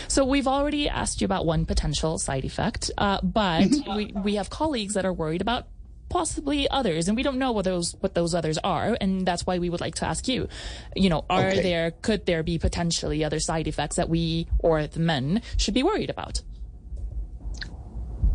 So 0.06 0.24
we've 0.24 0.48
already 0.48 0.88
asked 0.88 1.20
you 1.20 1.26
about 1.30 1.46
one 1.46 1.66
potential 1.66 2.18
side 2.18 2.46
effect, 2.46 2.90
uh, 2.96 3.18
but 3.22 3.68
we, 3.94 4.14
we 4.24 4.38
have 4.38 4.48
colleagues 4.48 4.94
that 4.94 5.04
are 5.04 5.12
worried 5.12 5.42
about 5.42 5.66
possibly 6.08 6.68
others, 6.70 7.08
and 7.08 7.16
we 7.16 7.22
don't 7.22 7.38
know 7.38 7.52
what 7.52 7.64
those 7.64 7.94
what 8.00 8.14
those 8.14 8.34
others 8.34 8.58
are, 8.58 8.96
and 9.00 9.26
that's 9.26 9.46
why 9.46 9.58
we 9.58 9.70
would 9.70 9.80
like 9.80 9.94
to 9.96 10.06
ask 10.06 10.28
you. 10.28 10.48
You 10.96 11.10
know, 11.10 11.24
are 11.28 11.48
Okay. 11.50 11.62
there 11.62 11.90
could 11.90 12.26
there 12.26 12.42
be 12.42 12.58
potentially 12.58 13.24
other 13.24 13.40
side 13.40 13.66
effects 13.68 13.96
that 13.96 14.08
we 14.08 14.48
or 14.58 14.86
the 14.86 15.00
men 15.00 15.42
should 15.56 15.74
be 15.74 15.82
worried 15.82 16.10
about? 16.10 16.42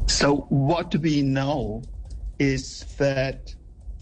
So 0.08 0.46
what 0.50 0.96
we 0.96 1.22
know 1.22 1.84
is 2.40 2.86
that 2.98 3.54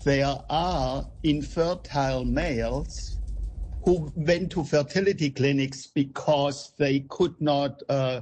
there 0.03 0.35
are 0.49 1.07
infertile 1.23 2.25
males 2.25 3.19
who 3.83 4.11
went 4.15 4.51
to 4.51 4.63
fertility 4.63 5.29
clinics 5.29 5.87
because 5.87 6.73
they 6.77 7.01
could 7.01 7.39
not, 7.39 7.81
uh, 7.89 8.21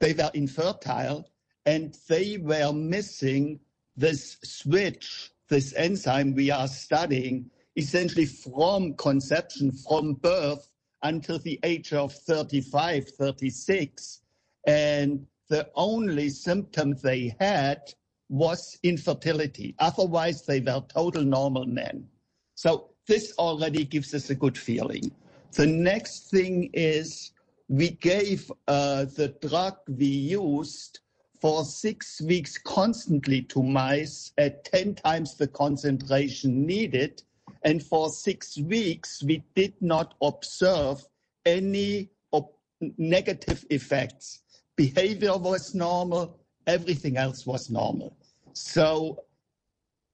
they 0.00 0.12
were 0.14 0.30
infertile 0.34 1.28
and 1.66 1.96
they 2.08 2.38
were 2.38 2.72
missing 2.72 3.60
this 3.98 4.38
switch, 4.44 5.32
this 5.48 5.74
enzyme 5.76 6.34
we 6.34 6.50
are 6.50 6.68
studying, 6.68 7.50
essentially 7.76 8.26
from 8.26 8.94
conception, 8.94 9.72
from 9.72 10.14
birth 10.14 10.70
until 11.02 11.38
the 11.40 11.58
age 11.64 11.92
of 11.92 12.12
35, 12.12 13.08
36. 13.10 14.20
And 14.66 15.26
the 15.48 15.68
only 15.74 16.30
symptom 16.30 16.94
they 17.02 17.34
had 17.40 17.80
was 18.28 18.78
infertility. 18.82 19.74
Otherwise, 19.78 20.42
they 20.42 20.60
were 20.60 20.82
total 20.88 21.24
normal 21.24 21.66
men. 21.66 22.06
So 22.54 22.90
this 23.06 23.32
already 23.38 23.84
gives 23.84 24.14
us 24.14 24.30
a 24.30 24.34
good 24.34 24.56
feeling. 24.56 25.10
The 25.52 25.66
next 25.66 26.30
thing 26.30 26.70
is 26.72 27.32
we 27.68 27.90
gave 27.90 28.52
uh, 28.68 29.06
the 29.06 29.28
drug 29.40 29.76
we 29.88 30.06
used 30.06 31.00
for 31.40 31.64
six 31.64 32.20
weeks 32.20 32.58
constantly 32.58 33.42
to 33.42 33.62
mice 33.62 34.32
at 34.38 34.64
10 34.64 34.96
times 34.96 35.36
the 35.36 35.46
concentration 35.46 36.66
needed. 36.66 37.22
And 37.62 37.82
for 37.82 38.10
six 38.10 38.58
weeks, 38.58 39.22
we 39.22 39.42
did 39.54 39.74
not 39.80 40.14
observe 40.22 41.04
any 41.44 42.10
op- 42.32 42.58
negative 42.96 43.64
effects. 43.70 44.40
Behavior 44.76 45.36
was 45.36 45.74
normal, 45.74 46.38
everything 46.66 47.16
else 47.16 47.46
was 47.46 47.70
normal. 47.70 48.16
So, 48.52 49.24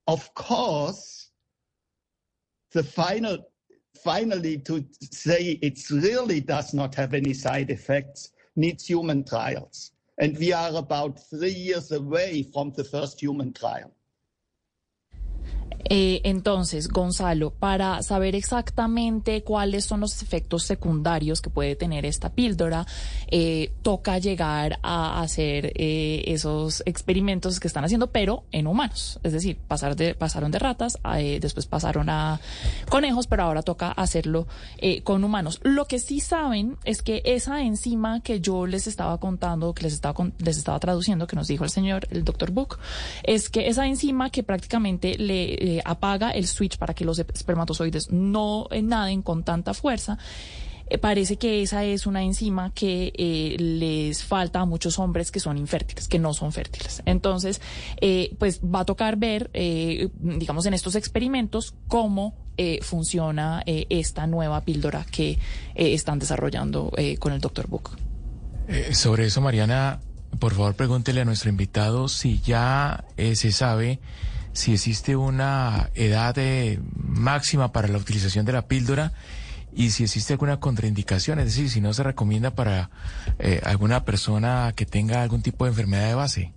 of 0.07 0.33
course, 0.35 1.31
the 2.73 2.83
final, 2.83 3.51
finally, 4.03 4.59
to 4.59 4.85
say 5.11 5.59
it 5.63 5.79
really 5.91 6.41
does 6.41 6.75
not 6.75 6.95
have 6.95 7.15
any 7.15 7.33
side 7.35 7.71
effects 7.71 8.31
needs 8.57 8.87
human 8.87 9.25
trials. 9.25 9.93
And 10.19 10.39
we 10.39 10.53
are 10.53 10.75
about 10.77 11.19
three 11.31 11.51
years 11.51 11.91
away 11.93 12.43
from 12.53 12.73
the 12.73 12.85
first 12.85 13.21
human 13.21 13.53
trial. 13.53 13.93
Eh, 15.91 16.23
entonces, 16.25 16.89
Gonzalo, 16.89 17.51
para 17.51 18.03
saber 18.03 18.35
exactamente 18.35 19.43
cuáles 19.43 19.85
son 19.85 20.01
los 20.01 20.23
efectos 20.23 20.63
secundarios 20.65 21.43
que 21.43 21.51
puede 21.51 21.77
tener 21.77 22.07
esta 22.07 22.31
píldora, 22.33 22.87
eh, 23.31 23.71
toca 23.83 24.19
llegar 24.19 24.79
a 24.83 25.21
hacer 25.21 25.73
eh, 25.75 26.25
esos 26.27 26.83
experimentos 26.87 27.61
que 27.61 27.69
están 27.69 27.85
haciendo, 27.85 28.07
pero 28.11 28.45
en 28.51 28.67
humanos. 28.67 29.21
Es 29.23 29.33
decir, 29.35 29.59
pasar 29.69 29.95
de, 29.95 30.15
pasaron 30.15 30.51
de 30.51 30.59
ratas, 30.59 30.99
después 31.41 31.67
pasaron 31.67 32.09
a 32.09 32.41
conejos, 32.89 33.27
pero 33.27 33.43
ahora 33.43 33.63
toca 33.63 33.93
hacerlo 33.93 34.47
con 35.05 35.23
humanos. 35.23 35.61
Lo 35.63 35.85
que 35.87 35.99
sí 35.99 36.21
saben 36.21 36.77
es 36.85 37.03
que 37.03 37.21
esa 37.27 37.63
enzima 37.63 38.21
que 38.21 38.41
yo 38.41 38.67
les 38.67 38.87
estaba 38.87 39.19
contando, 39.19 39.75
que 39.75 39.83
les 39.83 39.93
estaba, 39.93 40.15
con- 40.15 40.33
les 40.39 40.57
estaba 40.57 40.79
traduciendo, 40.81 41.27
que 41.27 41.37
nos 41.37 41.49
dijo 41.49 41.65
el 41.65 41.71
señor, 41.71 42.07
el 42.11 42.25
doctor 42.25 42.51
Book, 42.53 42.79
es 43.23 43.51
que 43.51 43.69
esa 43.69 43.87
enzima 43.87 44.31
que 44.31 44.43
prácticamente 44.43 45.19
le 45.19 45.54
eh, 45.59 45.83
apaga 45.85 46.31
el 46.31 46.47
switch 46.47 46.79
para 46.79 46.95
que 46.95 47.05
los 47.05 47.19
espermatozoides 47.19 48.11
no 48.11 48.67
naden 48.83 49.23
con 49.23 49.45
tanta 49.45 49.75
fuerza. 49.75 50.19
eh, 50.87 50.99
parece 50.99 51.37
que 51.37 51.63
esa 51.63 51.83
es 51.85 52.07
una 52.07 52.23
enzima 52.23 52.73
que 52.75 53.13
eh, 53.17 53.57
les 53.59 54.23
falta 54.23 54.61
a 54.61 54.65
muchos 54.67 54.99
hombres 54.99 55.31
que 55.31 55.41
son 55.41 55.57
infértiles, 55.57 56.09
que 56.09 56.19
no 56.19 56.35
son 56.35 56.53
fértiles. 56.53 57.03
Entonces, 57.07 57.61
pues 58.39 58.61
va 58.61 58.81
a 58.81 58.85
tocar 58.85 59.17
ver, 59.17 59.51
digamos, 60.21 60.67
en 60.67 60.75
estos 60.75 60.95
experimentos 60.95 61.75
cómo 61.89 62.35
funciona 62.83 63.63
esta 63.67 64.27
nueva 64.27 64.61
píldora 64.61 65.07
que 65.11 65.39
están 65.75 66.19
desarrollando 66.19 66.93
con 67.19 67.33
el 67.33 67.41
doctor 67.41 67.67
Book. 67.67 67.97
Sobre 68.93 69.27
eso, 69.27 69.41
Mariana, 69.41 70.01
por 70.39 70.53
favor 70.53 70.75
pregúntele 70.75 71.23
a 71.23 71.25
nuestro 71.25 71.49
invitado 71.49 72.09
si 72.09 72.41
ya 72.41 73.05
se 73.17 73.53
sabe 73.53 74.01
si 74.55 74.73
existe 74.73 75.17
una 75.17 75.91
edad 75.95 76.39
eh, 76.39 76.81
máxima 76.97 77.73
para 77.73 77.89
la 77.89 77.99
utilización 77.99 78.47
de 78.47 78.53
la 78.53 78.67
píldora 78.67 79.13
y 79.75 79.91
si 79.91 80.05
existe 80.05 80.33
alguna 80.33 80.61
contraindicación, 80.61 81.41
es 81.41 81.47
decir, 81.47 81.69
si 81.69 81.81
no 81.81 81.93
se 81.93 82.05
recomienda 82.05 82.53
para 82.53 82.91
eh, 83.41 83.61
alguna 83.65 84.05
persona 84.05 84.73
que 84.77 84.87
tenga 84.87 85.23
algún 85.23 85.43
tipo 85.43 85.65
de 85.65 85.71
enfermedad 85.71 86.09
de 86.09 86.15
base. 86.15 86.53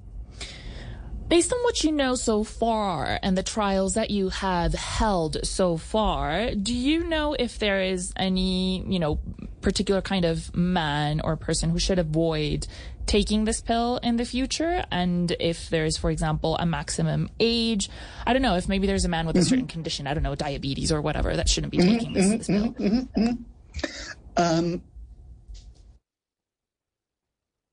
Based 1.28 1.52
on 1.52 1.60
what 1.66 1.84
you 1.84 1.92
know 1.92 2.16
so 2.16 2.44
far 2.46 3.20
and 3.22 3.36
the 3.36 3.44
trials 3.44 3.96
that 3.96 4.10
you 4.10 4.30
have 4.30 4.74
held 4.74 5.44
so 5.44 5.76
far, 5.76 6.56
do 6.56 6.74
you 6.74 7.04
know 7.04 7.36
if 7.38 7.60
there 7.60 7.82
is 7.82 8.14
any, 8.16 8.86
you 8.88 8.98
know, 8.98 9.20
particular 9.60 10.02
kind 10.02 10.24
of 10.24 10.56
man 10.56 11.20
or 11.22 11.36
person 11.36 11.70
who 11.72 11.80
should 11.80 12.00
avoid 12.00 12.66
taking 13.08 13.46
this 13.46 13.62
pill 13.62 13.98
in 14.04 14.18
the 14.18 14.26
future? 14.26 14.86
And 14.92 15.36
if 15.40 15.70
there's, 15.70 15.98
for 15.98 16.12
example, 16.12 16.58
a 16.58 16.66
maximum 16.66 17.30
age, 17.40 17.90
I 18.26 18.34
don't 18.34 18.42
know, 18.42 18.56
if 18.56 18.70
maybe 18.70 18.86
there's 18.86 19.06
a 19.06 19.10
man 19.10 19.26
with 19.26 19.38
a 19.38 19.44
certain 19.44 19.66
mm-hmm. 19.66 19.68
condition, 19.68 20.08
I 20.08 20.14
don't 20.14 20.24
know, 20.24 20.36
diabetes 20.36 20.92
or 20.92 21.02
whatever, 21.02 21.36
that 21.36 21.50
shouldn't 21.50 21.72
be 21.72 21.80
mm-hmm. 21.80 21.98
taking 21.98 22.14
this, 22.14 22.30
this 22.30 22.48
pill. 22.48 22.74
Mm-hmm. 22.74 23.32
Um, 24.38 24.84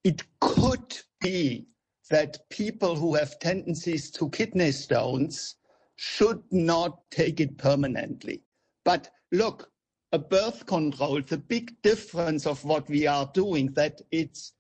it 0.05 0.23
could 0.41 0.99
be 1.21 1.67
that 2.11 2.49
people 2.51 2.95
who 2.97 3.15
have 3.15 3.39
tendencies 3.39 4.11
to 4.13 4.29
kidney 4.31 4.73
stones 4.73 5.57
should 5.97 6.43
not 6.51 7.01
take 7.11 7.41
it 7.41 7.57
permanently. 7.59 8.43
But 8.85 9.11
look, 9.33 9.71
a 10.13 10.19
birth 10.19 10.67
control, 10.67 11.23
the 11.23 11.39
big 11.39 11.73
difference 11.83 12.47
of 12.47 12.65
what 12.65 12.89
we 12.89 13.07
are 13.07 13.31
doing, 13.35 13.73
that 13.73 14.01
it's 14.11 14.53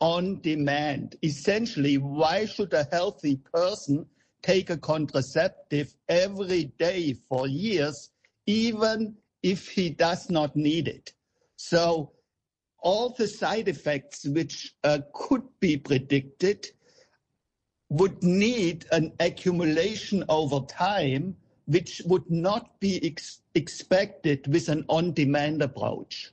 on 0.00 0.40
demand. 0.40 1.16
Essentially, 1.22 1.98
why 1.98 2.46
should 2.46 2.72
a 2.72 2.88
healthy 2.90 3.36
person 3.52 4.06
take 4.42 4.70
a 4.70 4.76
contraceptive 4.76 5.94
every 6.08 6.64
day 6.78 7.14
for 7.28 7.46
years, 7.46 8.10
even 8.46 9.16
if 9.42 9.68
he 9.68 9.90
does 9.90 10.30
not 10.30 10.54
need 10.54 10.88
it? 10.88 11.12
So 11.56 12.12
all 12.80 13.10
the 13.10 13.26
side 13.26 13.68
effects 13.68 14.24
which 14.24 14.74
uh, 14.84 15.00
could 15.12 15.42
be 15.60 15.76
predicted 15.76 16.68
would 17.90 18.22
need 18.22 18.86
an 18.92 19.12
accumulation 19.18 20.24
over 20.28 20.60
time, 20.66 21.36
which 21.66 22.02
would 22.04 22.30
not 22.30 22.78
be 22.80 23.04
ex- 23.04 23.40
expected 23.54 24.46
with 24.52 24.68
an 24.68 24.84
on-demand 24.88 25.62
approach. 25.62 26.30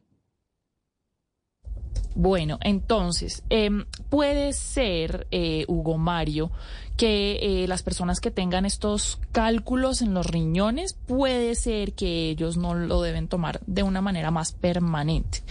Bueno, 2.16 2.58
entonces, 2.62 3.44
em, 3.50 3.86
puede 4.10 4.54
ser, 4.54 5.28
eh, 5.32 5.66
Hugo 5.68 5.98
Mario, 5.98 6.50
que 6.96 7.40
eh, 7.42 7.68
las 7.68 7.84
personas 7.84 8.22
que 8.22 8.32
tengan 8.32 8.66
estos 8.66 9.20
cálculos 9.34 10.02
en 10.02 10.14
los 10.14 10.26
riñones, 10.26 10.94
puede 10.94 11.56
ser 11.56 11.92
que 11.92 12.30
ellos 12.30 12.56
no 12.56 12.74
lo 12.74 13.02
deben 13.02 13.28
tomar 13.28 13.60
de 13.68 13.84
una 13.84 14.02
manera 14.02 14.32
más 14.32 14.54
permanente. 14.54 15.44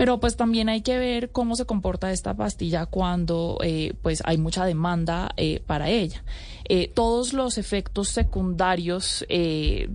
Pero 0.00 0.18
pues 0.18 0.34
también 0.34 0.70
hay 0.70 0.80
que 0.80 0.96
ver 0.96 1.30
cómo 1.30 1.56
se 1.56 1.66
comporta 1.66 2.10
esta 2.10 2.32
pastilla 2.32 2.86
cuando 2.86 3.58
eh, 3.62 3.92
pues 4.00 4.22
hay 4.24 4.38
mucha 4.38 4.64
demanda 4.64 5.30
eh, 5.36 5.62
para 5.66 5.90
ella. 5.90 6.24
Eh, 6.64 6.90
todos 6.94 7.34
los 7.34 7.58
efectos 7.58 8.08
secundarios 8.08 9.26
que, 9.28 9.90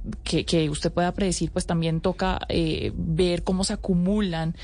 que, 0.45 0.69
usted 0.69 0.91
pueda 0.91 1.13
predecir, 1.13 1.49
pues 1.49 1.65
también 1.65 2.01
toca 2.01 2.39
ver 2.93 3.43
cómo 3.43 3.63
se 3.63 3.73
acumulan 3.73 4.55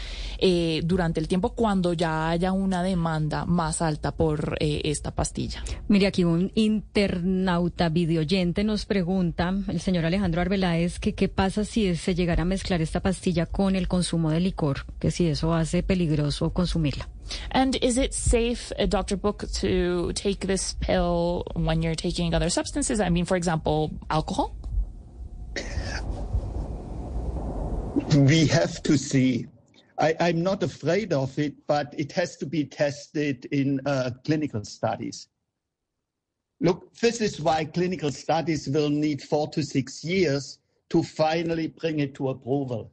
durante 0.83 1.21
el 1.21 1.29
tiempo 1.29 1.53
cuando 1.53 1.93
ya 1.93 2.29
haya 2.29 2.51
una 2.51 2.83
demanda 2.83 3.45
más 3.45 3.81
alta 3.81 4.11
por 4.11 4.57
esta 4.59 5.11
pastilla. 5.11 5.63
Mire, 5.87 6.07
aquí 6.07 6.25
un 6.25 6.51
internauta 6.53 7.87
videoyente 7.87 8.65
nos 8.65 8.85
pregunta, 8.85 9.55
el 9.69 9.79
señor 9.79 10.05
Alejandro 10.05 10.41
Arbeláez, 10.41 10.99
que 10.99 11.15
qué 11.15 11.29
pasa 11.29 11.63
si 11.63 11.95
se 11.95 12.13
llegara 12.13 12.41
a 12.41 12.45
mezclar 12.45 12.81
esta 12.81 12.99
pastilla 12.99 13.45
con 13.45 13.77
el 13.77 13.87
consumo 13.87 14.31
de 14.31 14.41
licor, 14.41 14.85
que 14.99 15.11
si 15.11 15.30
eso 15.31 15.51
hace 15.53 15.81
peligroso 15.81 16.51
consumirla. 16.51 17.05
And 17.51 17.75
is 17.81 17.97
it 17.97 18.13
safe, 18.13 18.71
uh, 18.77 18.85
Dr. 18.85 19.17
Book, 19.17 19.45
to 19.53 20.11
take 20.13 20.47
this 20.47 20.73
pill 20.79 21.45
when 21.53 21.81
you're 21.81 21.95
taking 21.95 22.33
other 22.33 22.49
substances? 22.49 22.99
I 22.99 23.09
mean, 23.09 23.25
for 23.25 23.37
example, 23.37 23.91
alcohol? 24.09 24.55
We 28.15 28.47
have 28.47 28.81
to 28.83 28.97
see. 28.97 29.47
I, 29.97 30.15
am 30.29 30.41
not 30.41 30.63
afraid 30.63 31.13
of 31.13 31.37
it, 31.37 31.53
but 31.67 31.93
it 31.97 32.11
has 32.13 32.35
to 32.37 32.45
be 32.45 32.65
tested 32.65 33.45
in 33.51 33.79
uh, 33.85 34.11
clinical 34.25 34.65
studies. 34.65 35.27
Look, 36.59 36.93
this 36.95 37.21
is 37.21 37.39
why 37.39 37.65
clinical 37.65 38.11
studies 38.11 38.67
will 38.67 38.89
need 38.89 39.21
four 39.21 39.47
to 39.49 39.63
six 39.63 40.03
years 40.03 40.59
to 40.89 41.03
finally 41.03 41.67
bring 41.67 41.99
it 41.99 42.15
to 42.15 42.29
approval. 42.29 42.91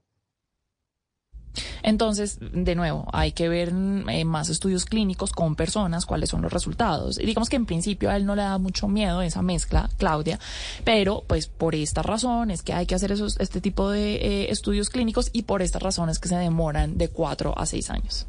Entonces, 1.83 2.39
de 2.41 2.75
nuevo, 2.75 3.07
hay 3.13 3.33
que 3.33 3.49
ver 3.49 3.73
eh, 4.09 4.25
más 4.25 4.49
estudios 4.49 4.85
clínicos 4.85 5.33
con 5.33 5.57
personas, 5.57 6.07
cuáles 6.07 6.31
son 6.31 6.43
los 6.43 6.53
resultados. 6.53 7.19
Y 7.19 7.27
digamos 7.27 7.49
que 7.49 7.57
en 7.57 7.67
principio 7.67 8.11
a 8.11 8.17
él 8.17 8.27
no 8.27 8.35
le 8.35 8.43
da 8.43 8.59
mucho 8.59 8.89
miedo 8.89 9.23
esa 9.23 9.43
mezcla, 9.43 9.89
Claudia, 9.99 10.39
pero 10.85 11.25
pues 11.27 11.47
por 11.47 11.75
esta 11.75 12.03
razón 12.03 12.51
es 12.51 12.63
que 12.63 12.73
hay 12.73 12.87
que 12.87 12.95
hacer 12.95 13.13
esos, 13.13 13.39
este 13.41 13.61
tipo 13.61 13.91
de 13.91 14.17
eh, 14.17 14.51
estudios 14.51 14.91
clínicos 14.91 15.31
y 15.33 15.43
por 15.43 15.63
estas 15.63 15.83
razones 15.83 16.19
que 16.19 16.29
se 16.29 16.37
demoran 16.37 16.99
de 16.99 17.09
cuatro 17.09 17.59
a 17.59 17.67
seis 17.67 17.91
años. 17.91 18.27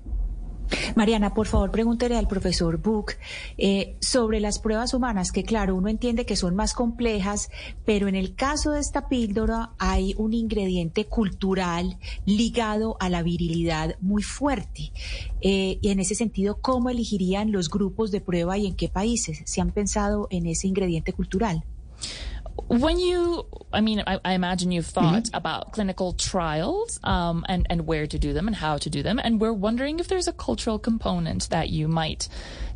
Mariana, 0.96 1.34
por 1.34 1.48
favor, 1.48 1.72
pregúntele 1.72 2.18
al 2.18 2.28
profesor 2.28 2.78
Book 2.78 3.14
eh, 3.58 3.96
sobre 4.00 4.40
las 4.40 4.60
pruebas 4.60 4.94
humanas, 4.94 5.32
que 5.32 5.44
claro, 5.44 5.76
uno 5.76 5.90
entiende 5.90 6.26
que 6.26 6.36
son 6.36 6.56
más 6.56 6.74
complejas, 6.74 7.50
pero 7.86 8.08
en 8.08 8.16
el 8.16 8.36
caso 8.36 8.72
de 8.72 8.80
esta 8.80 9.10
píldora 9.10 9.72
hay 9.78 10.14
un 10.18 10.34
ingrediente 10.34 11.06
cultural 11.06 11.98
ligado 12.26 12.98
a 13.00 13.10
la 13.10 13.24
virilidad 13.24 13.96
muy 14.02 14.24
fuerte. 14.24 14.92
Eh, 15.42 15.80
y 15.82 15.90
en 15.90 16.00
ese 16.00 16.16
sentido, 16.16 16.60
¿cómo 16.62 16.90
elegirían 16.90 17.52
los 17.52 17.70
grupos 17.70 18.12
de 18.12 18.22
prueba 18.22 18.58
y 18.58 18.68
en 18.68 18.76
qué 18.76 18.90
países? 18.90 19.42
¿Se 19.46 19.62
han 19.62 19.72
pensado 19.72 20.28
en 20.30 20.46
ese 20.46 20.68
ingrediente 20.68 21.14
cultural? 21.14 21.64
When 22.68 23.00
you, 23.00 23.46
I 23.72 23.82
mean, 23.82 24.04
I, 24.06 24.20
I 24.24 24.34
imagine 24.34 24.72
you've 24.72 24.86
thought 24.86 25.24
mm-hmm. 25.24 25.36
about 25.36 25.74
clinical 25.74 26.14
trials 26.14 27.00
um, 27.04 27.46
and 27.48 27.66
and 27.70 27.86
where 27.88 28.08
to 28.08 28.20
do 28.20 28.34
them 28.34 28.48
and 28.48 28.56
how 28.56 28.78
to 28.78 28.90
do 28.90 29.04
them, 29.04 29.20
and 29.24 29.40
we're 29.40 29.54
wondering 29.54 30.00
if 30.00 30.08
there's 30.08 30.28
a 30.28 30.34
cultural 30.34 30.80
component 30.80 31.50
that 31.50 31.70
you 31.70 31.88
might 31.88 32.28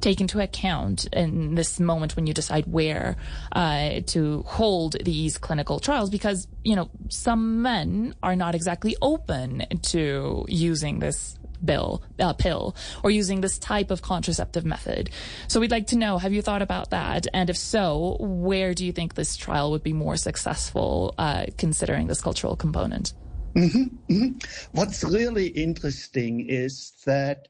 take 0.01 0.19
into 0.19 0.39
account 0.39 1.05
in 1.13 1.55
this 1.55 1.79
moment 1.79 2.15
when 2.15 2.27
you 2.27 2.33
decide 2.33 2.65
where 2.67 3.15
uh, 3.53 4.01
to 4.07 4.43
hold 4.43 4.95
these 5.03 5.37
clinical 5.37 5.79
trials, 5.79 6.09
because 6.09 6.47
you 6.63 6.75
know 6.75 6.89
some 7.09 7.61
men 7.61 8.13
are 8.21 8.35
not 8.35 8.55
exactly 8.55 8.95
open 9.01 9.65
to 9.81 10.45
using 10.47 10.99
this 10.99 11.37
bill, 11.65 12.03
uh, 12.20 12.34
pill 12.34 12.75
or 13.03 13.12
using 13.12 13.41
this 13.41 13.58
type 13.58 13.91
of 13.91 14.01
contraceptive 14.01 14.65
method. 14.65 15.10
So 15.48 15.60
we'd 15.60 15.72
like 15.72 15.88
to 15.88 15.98
know, 15.98 16.17
have 16.17 16.34
you 16.34 16.41
thought 16.41 16.62
about 16.62 16.91
that? 16.91 17.27
And 17.34 17.50
if 17.50 17.58
so, 17.58 18.17
where 18.20 18.74
do 18.74 18.86
you 18.86 18.91
think 18.91 19.15
this 19.15 19.36
trial 19.36 19.72
would 19.72 19.84
be 19.84 19.93
more 19.93 20.17
successful, 20.17 21.15
uh, 21.17 21.46
considering 21.58 22.08
this 22.08 22.22
cultural 22.22 22.55
component? 22.55 23.13
Mm-hmm, 23.55 24.13
mm-hmm. 24.13 24.29
What's 24.72 25.03
really 25.03 25.48
interesting 25.48 26.48
is 26.50 26.93
that 27.05 27.48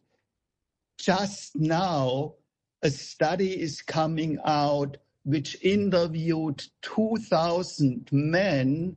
just 0.97 1.55
now 1.55 2.33
a 2.81 2.89
study 2.89 3.59
is 3.59 3.81
coming 3.81 4.37
out 4.45 4.97
which 5.25 5.57
interviewed 5.61 6.63
2,000 6.81 8.09
men 8.11 8.95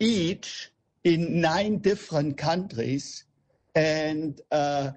each 0.00 0.70
in 1.04 1.40
nine 1.40 1.78
different 1.78 2.36
countries 2.36 3.24
and 3.74 4.40
uh, 4.50 4.90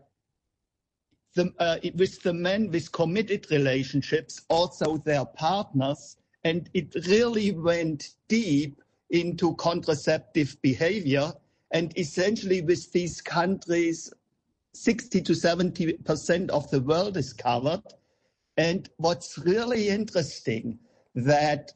the, 1.36 1.54
uh, 1.60 1.78
with 1.96 2.22
the 2.24 2.34
men 2.34 2.72
with 2.72 2.92
committed 2.92 3.48
relationships, 3.52 4.42
also 4.50 4.98
their 4.98 5.26
partners, 5.26 6.18
and 6.44 6.70
it 6.74 6.94
really 7.08 7.52
went 7.52 8.16
deep 8.28 8.82
into 9.10 9.56
contraceptive 9.56 10.58
behavior. 10.62 11.34
And 11.72 11.98
essentially, 11.98 12.62
with 12.62 12.92
these 12.92 13.22
countries, 13.22 14.12
60 14.74 15.22
to 15.22 15.36
70 15.36 15.94
percent 15.94 16.52
of 16.52 16.70
the 16.70 16.82
world 16.82 17.18
is 17.18 17.34
covered. 17.34 17.84
And 18.58 18.90
what's 18.98 19.38
really 19.38 19.90
interesting 19.90 20.80
that 21.16 21.74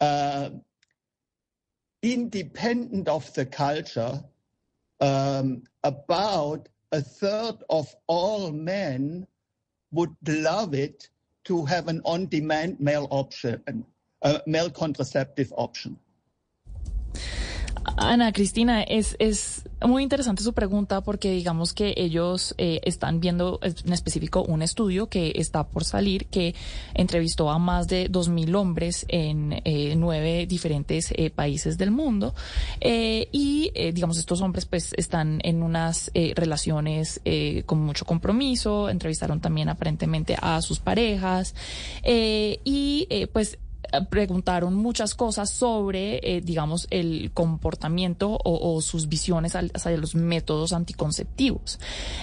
uh, 0.00 0.50
independent 2.02 3.08
of 3.08 3.32
the 3.34 3.46
culture, 3.46 4.22
um, 5.00 5.62
about 5.84 6.68
a 6.92 7.00
third 7.00 7.56
of 7.70 7.94
all 8.06 8.50
men 8.50 9.26
would 9.92 10.14
love 10.26 10.74
it 10.74 11.08
to 11.44 11.64
have 11.64 11.88
an 11.88 12.00
on-demand 12.04 12.78
male 12.80 13.08
option, 13.10 13.62
a 14.22 14.42
male 14.46 14.70
contraceptive 14.70 15.52
option. 15.56 15.98
Ana 17.96 18.32
Cristina, 18.32 18.82
es, 18.82 19.16
es 19.18 19.64
muy 19.86 20.02
interesante 20.02 20.42
su 20.42 20.52
pregunta 20.52 21.00
porque 21.00 21.30
digamos 21.30 21.72
que 21.72 21.94
ellos 21.96 22.54
eh, 22.58 22.80
están 22.84 23.20
viendo 23.20 23.60
en 23.62 23.92
específico 23.92 24.42
un 24.42 24.62
estudio 24.62 25.08
que 25.08 25.32
está 25.36 25.68
por 25.68 25.84
salir 25.84 26.26
que 26.26 26.54
entrevistó 26.94 27.50
a 27.50 27.58
más 27.58 27.86
de 27.86 28.10
2.000 28.10 28.54
hombres 28.56 29.06
en 29.08 29.60
eh, 29.64 29.94
nueve 29.96 30.46
diferentes 30.46 31.12
eh, 31.16 31.30
países 31.30 31.78
del 31.78 31.90
mundo. 31.90 32.34
Y 32.80 33.72
digamos 33.92 34.18
estos 34.18 34.40
hombres 34.40 34.66
pues 34.66 34.92
están 34.96 35.40
en 35.44 35.62
unas 35.62 36.10
relaciones 36.34 37.20
con 37.66 37.80
mucho 37.80 38.04
compromiso, 38.04 38.88
entrevistaron 38.88 39.40
también 39.40 39.68
aparentemente 39.68 40.36
a 40.40 40.60
sus 40.62 40.78
parejas 40.80 41.54
y 42.04 43.06
pues 43.32 43.54
eh, 43.54 43.67
preguntaron 44.10 44.74
muchas 44.74 45.14
cosas 45.14 45.50
sobre, 45.50 46.20
eh, 46.22 46.40
digamos, 46.40 46.86
el 46.90 47.30
comportamiento 47.32 48.38
o, 48.44 48.80
sus 48.80 49.08
visiones 49.08 49.54
hacia 49.56 49.96
los 49.96 50.14
métodos 50.14 50.72
anticonceptivos. 50.72 51.78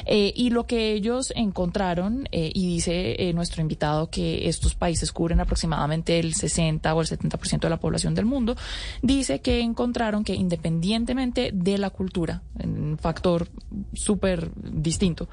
Eh, 0.06 0.34
y 0.36 0.50
lo 0.50 0.66
que 0.66 0.94
ellos 0.94 1.34
encontraron, 1.36 2.28
y 2.32 2.68
dice 2.68 3.32
nuestro 3.34 3.62
invitado 3.62 4.10
que 4.10 4.48
estos 4.48 4.76
países 4.76 5.12
cubren 5.12 5.40
aproximadamente 5.40 6.20
el 6.20 6.34
60 6.34 6.94
o 6.94 7.02
el 7.02 7.08
70% 7.08 7.60
de 7.62 7.70
la 7.70 7.80
población 7.80 8.16
del 8.16 8.26
mundo, 8.26 8.56
dice 9.02 9.40
que 9.42 9.60
encontraron 9.60 10.24
que 10.24 10.36
independientemente 10.36 11.52
de 11.54 11.78
la 11.78 11.90
cultura, 11.90 12.42
un 12.64 12.98
factor 13.00 13.48
súper 13.94 14.52
distinto, 14.56 15.28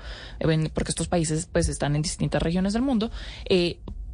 porque 0.75 0.91
estos 0.91 1.09
países 1.09 1.49
pues 1.51 1.69
están 1.69 1.97
en 1.97 2.03
distintas 2.03 2.43
regiones 2.43 2.73
del 2.73 2.83
mundo, 2.83 3.11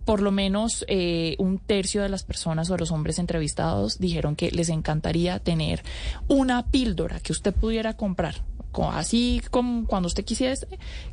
por 0.09 0.23
lo 0.23 0.31
menos 0.31 0.87
eh, 0.89 1.37
un 1.39 1.59
tercio 1.59 2.03
de 2.03 2.09
las 2.09 2.23
personas 2.23 2.71
o 2.71 2.73
de 2.73 2.79
los 2.79 2.93
hombres 2.93 3.19
entrevistados 3.19 3.99
dijeron 3.99 4.37
que 4.37 4.51
les 4.51 4.71
encantaría 4.71 5.39
tener 5.39 5.83
una 6.29 6.71
píldora 6.71 7.21
que 7.21 7.31
usted 7.31 7.53
pudiera 7.53 7.95
comprar, 7.95 8.43
así 8.91 9.43
como 9.51 9.85
cuando 9.85 10.07
usted 10.07 10.25
quisiera, 10.25 10.55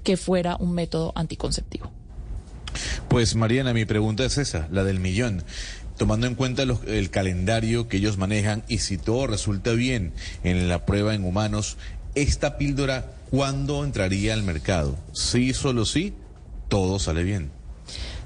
que 0.01 0.15
fuera 0.15 0.55
un 0.55 0.71
método 0.71 1.11
anticonceptivo. 1.13 1.91
Pues 3.09 3.35
Mariana, 3.35 3.73
mi 3.73 3.83
pregunta 3.83 4.23
es 4.23 4.37
esa, 4.37 4.69
la 4.71 4.85
del 4.85 5.01
millón 5.01 5.43
tomando 5.97 6.25
en 6.25 6.35
cuenta 6.35 6.63
el 6.63 7.09
calendario 7.09 7.89
que 7.89 7.97
ellos 7.97 8.17
manejan 8.17 8.63
y 8.69 8.77
si 8.77 8.97
todo 8.97 9.27
resulta 9.27 9.73
bien 9.73 10.13
en 10.45 10.69
la 10.69 10.85
prueba 10.85 11.13
en 11.13 11.25
humanos, 11.25 11.75
esta 12.15 12.57
píldora, 12.57 13.11
¿cuándo 13.29 13.83
entraría 13.83 14.33
al 14.33 14.43
mercado? 14.43 14.97
Sí, 15.11 15.53
solo 15.53 15.83
sí, 15.83 16.13
todo 16.69 16.97
sale 16.97 17.23
bien. 17.23 17.51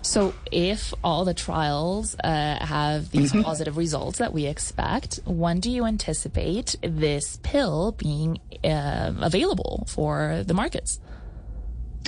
So, 0.02 0.34
if 0.52 0.94
all 1.04 1.26
the 1.26 1.34
trials 1.34 2.16
uh, 2.24 2.66
have 2.66 3.12
these 3.12 3.34
mm-hmm. 3.34 3.42
positive 3.42 3.76
results 3.76 4.20
that 4.20 4.34
we 4.34 4.46
expect, 4.46 5.20
when 5.26 5.60
do 5.60 5.70
you 5.70 5.86
anticipate 5.86 6.76
this 6.82 7.38
pill 7.44 7.92
being 7.92 8.40
uh, 8.64 9.14
available 9.20 9.86
for 9.88 10.44
the 10.46 10.54
markets? 10.54 11.00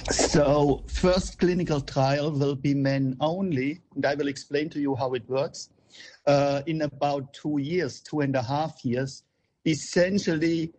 so 0.10 0.84
first 0.88 1.38
clinical 1.38 1.82
trial 1.82 2.32
will 2.32 2.56
be 2.56 2.74
men 2.74 3.16
only, 3.20 3.82
and 3.96 4.06
I 4.06 4.16
will 4.16 4.28
explain 4.28 4.70
to 4.70 4.80
you 4.80 4.96
how 4.96 5.14
it 5.14 5.28
works. 5.30 5.70
Uh, 6.26 6.62
in 6.66 6.84
about 6.84 7.34
two 7.34 7.60
years, 7.60 8.00
two 8.00 8.22
and 8.22 8.36
a 8.36 8.42
half 8.42 8.84
years, 8.86 9.24
essentially 9.66 10.74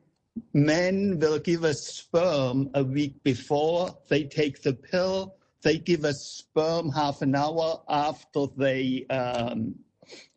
men 0.54 1.18
will 1.18 1.38
give 1.38 1.64
us 1.64 1.82
sperm 1.86 2.70
a 2.74 2.82
week 2.82 3.22
before 3.22 3.96
they 4.08 4.24
take 4.24 4.62
the 4.62 4.72
pill. 4.72 5.34
They 5.62 5.78
give 5.78 6.04
us 6.04 6.22
sperm 6.22 6.90
half 6.90 7.22
an 7.22 7.34
hour 7.34 7.80
after 7.88 8.46
they 8.56 9.06
um, 9.10 9.74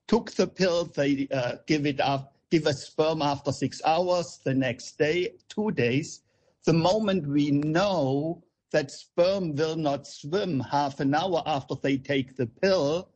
took 0.08 0.32
the 0.32 0.48
pill. 0.48 0.86
They 0.86 1.28
uh, 1.34 1.56
give 1.66 1.86
it 1.86 2.00
up, 2.00 2.36
give 2.52 2.68
us 2.68 2.84
sperm 2.86 3.22
after 3.22 3.52
six 3.52 3.82
hours. 3.86 4.40
The 4.44 4.54
next 4.54 4.98
day, 4.98 5.34
two 5.50 5.72
days. 5.72 6.22
The 6.66 6.74
moment 6.74 7.28
we 7.28 7.52
know 7.52 8.44
that 8.72 8.92
sperm 8.92 9.56
will 9.56 9.76
not 9.76 10.06
swim 10.06 10.60
half 10.60 11.00
an 11.00 11.16
hour 11.16 11.42
after 11.46 11.76
they 11.76 11.98
take 11.98 12.36
the 12.36 12.48
pill, 12.48 13.10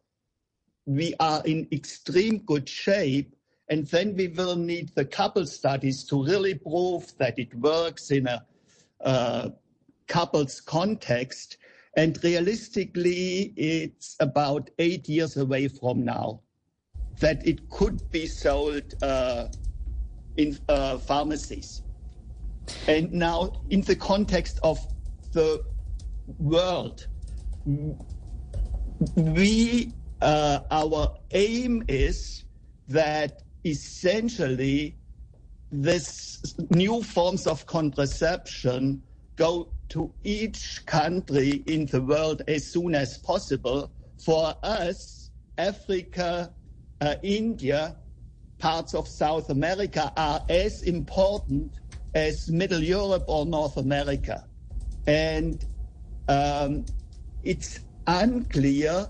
we 0.85 1.13
are 1.19 1.41
in 1.45 1.67
extreme 1.71 2.39
good 2.39 2.67
shape. 2.67 3.35
And 3.67 3.85
then 3.87 4.15
we 4.15 4.29
will 4.29 4.55
need 4.55 4.89
the 4.95 5.05
couple 5.05 5.45
studies 5.45 6.03
to 6.05 6.23
really 6.23 6.55
prove 6.55 7.15
that 7.17 7.37
it 7.37 7.53
works 7.53 8.09
in 8.09 8.25
a 8.27 8.43
uh, 9.01 9.49
couple's 10.07 10.59
context. 10.59 11.57
And 11.97 12.23
realistically, 12.23 13.53
it's 13.57 14.15
about 14.19 14.69
eight 14.79 15.09
years 15.09 15.37
away 15.37 15.67
from 15.67 16.05
now 16.05 16.41
that 17.19 17.45
it 17.45 17.69
could 17.69 18.09
be 18.11 18.27
sold 18.27 18.93
uh, 19.03 19.47
in 20.37 20.57
uh, 20.69 20.97
pharmacies. 20.97 21.83
And 22.87 23.11
now, 23.11 23.51
in 23.69 23.81
the 23.81 23.95
context 23.95 24.59
of 24.63 24.79
the 25.33 25.63
world, 26.37 27.07
we 29.15 29.93
uh, 30.21 30.59
our 30.71 31.15
aim 31.31 31.83
is 31.87 32.43
that 32.87 33.43
essentially 33.65 34.95
this 35.71 36.55
new 36.71 37.03
forms 37.03 37.47
of 37.47 37.65
contraception 37.65 39.01
go 39.35 39.69
to 39.89 40.11
each 40.23 40.85
country 40.85 41.63
in 41.65 41.85
the 41.87 42.01
world 42.01 42.41
as 42.47 42.65
soon 42.65 42.95
as 42.95 43.17
possible. 43.17 43.91
For 44.23 44.53
us, 44.63 45.31
Africa, 45.57 46.53
uh, 47.01 47.15
India, 47.23 47.97
parts 48.59 48.93
of 48.93 49.07
South 49.07 49.49
America 49.49 50.11
are 50.15 50.41
as 50.49 50.83
important 50.83 51.73
as 52.13 52.49
Middle 52.49 52.83
Europe 52.83 53.23
or 53.27 53.45
North 53.45 53.77
America. 53.77 54.45
And 55.07 55.65
um, 56.27 56.85
it's 57.43 57.79
unclear 58.07 59.07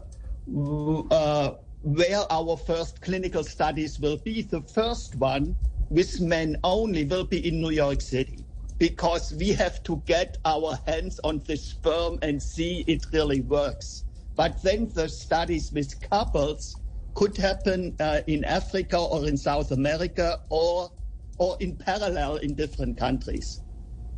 uh, 1.12 1.52
where 1.82 2.24
our 2.32 2.58
first 2.58 3.02
clinical 3.02 3.44
studies 3.44 4.00
will 4.00 4.18
be. 4.18 4.42
The 4.44 4.62
first 4.62 5.16
one 5.16 5.56
with 5.90 6.22
men 6.22 6.58
only 6.64 7.06
will 7.06 7.26
be 7.26 7.48
in 7.48 7.62
New 7.62 7.72
York 7.72 8.02
City 8.02 8.46
because 8.80 9.34
we 9.34 9.50
have 9.50 9.84
to 9.84 10.02
get 10.06 10.38
our 10.46 10.80
hands 10.88 11.20
on 11.24 11.44
the 11.46 11.56
sperm 11.56 12.18
and 12.22 12.42
see 12.42 12.84
it 12.88 13.06
really 13.14 13.42
works. 13.42 14.06
But 14.36 14.64
then 14.64 14.90
the 14.96 15.10
studies 15.10 15.72
with 15.72 16.00
couples 16.10 16.76
could 17.14 17.36
happen 17.36 17.96
uh, 18.00 18.22
in 18.28 18.46
Africa 18.46 18.98
or 18.98 19.28
in 19.28 19.36
South 19.36 19.72
America 19.72 20.40
or, 20.50 20.90
or 21.38 21.58
in 21.60 21.76
parallel 21.76 22.38
in 22.38 22.56
different 22.56 22.98
countries. 22.98 23.62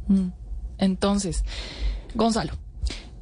Mm. 0.09 0.31
Entonces, 0.79 1.41
Gonzalo. 2.15 2.60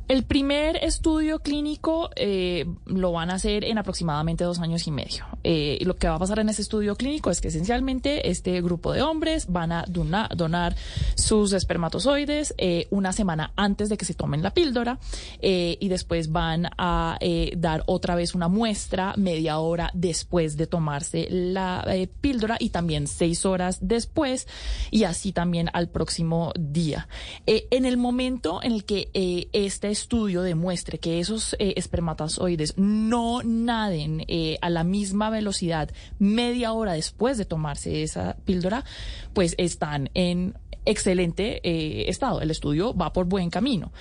El 0.10 0.24
primer 0.24 0.76
estudio 0.78 1.38
clínico 1.38 2.10
eh, 2.15 2.65
lo 2.88 3.12
van 3.12 3.30
a 3.30 3.36
hacer 3.36 3.63
en 3.63 3.78
aproximadamente 3.78 4.43
dos 4.43 4.58
años 4.58 4.88
y 4.88 4.91
medio. 4.91 5.24
Eh, 5.43 5.78
lo 5.84 5.98
que 5.98 6.08
va 6.08 6.15
a 6.15 6.17
pasar 6.17 6.39
en 6.39 6.50
ese 6.50 6.63
estudio 6.63 6.95
clínico 6.95 7.30
es 7.30 7.41
que 7.41 7.50
esencialmente 7.50 8.28
este 8.28 8.60
grupo 8.63 8.91
de 8.91 9.04
hombres 9.04 9.45
van 9.50 9.72
a 9.72 9.86
donar, 9.88 10.76
sus 11.13 11.54
espermatozoides 11.54 12.56
eh, 12.58 12.88
una 12.89 13.13
semana 13.13 13.54
antes 13.56 13.88
de 13.89 13.98
que 13.98 14.06
se 14.06 14.15
tomen 14.15 14.41
la 14.41 14.52
píldora 14.52 14.98
y 15.41 15.88
después 15.89 16.32
van 16.32 16.69
a 16.78 17.19
dar 17.56 17.84
otra 17.86 18.15
vez 18.15 18.34
una 18.34 18.48
muestra 18.48 19.13
media 19.15 19.60
hora 19.60 19.91
después 19.93 20.58
de 20.58 20.65
tomarse 20.65 21.28
la 21.30 21.86
píldora 22.19 22.58
y 22.60 22.69
también 22.69 23.06
seis 23.08 23.45
horas 23.45 23.78
después 23.82 24.48
y 24.89 25.04
así 25.04 25.34
también 25.34 25.69
al 25.74 25.89
próximo 25.89 26.52
día. 26.58 27.08
en 27.45 27.86
el 27.86 27.98
momento 27.98 28.62
en 28.63 28.72
el 28.72 28.86
que 28.86 29.12
este 29.54 29.98
estudio 29.99 30.41
demuestre 30.41 30.97
que 30.97 31.19
esos 31.19 31.55
eh, 31.59 31.73
espermatozoides 31.75 32.77
no 32.77 33.41
naden 33.43 34.23
eh, 34.27 34.57
a 34.62 34.69
la 34.69 34.83
misma 34.83 35.29
velocidad 35.29 35.89
media 36.19 36.73
hora 36.73 36.93
después 36.93 37.38
de 37.38 37.45
tomarse 37.45 38.03
esa 38.03 38.38
píldora, 38.45 38.85
pues 39.33 39.55
están 39.57 40.09
en 40.13 40.57
excelente 40.85 41.59
eh, 41.63 42.09
estado. 42.09 42.41
El 42.41 42.51
estudio 42.51 42.95
va 42.95 43.13
por 43.13 43.25
buen 43.25 43.49
camino 43.49 43.91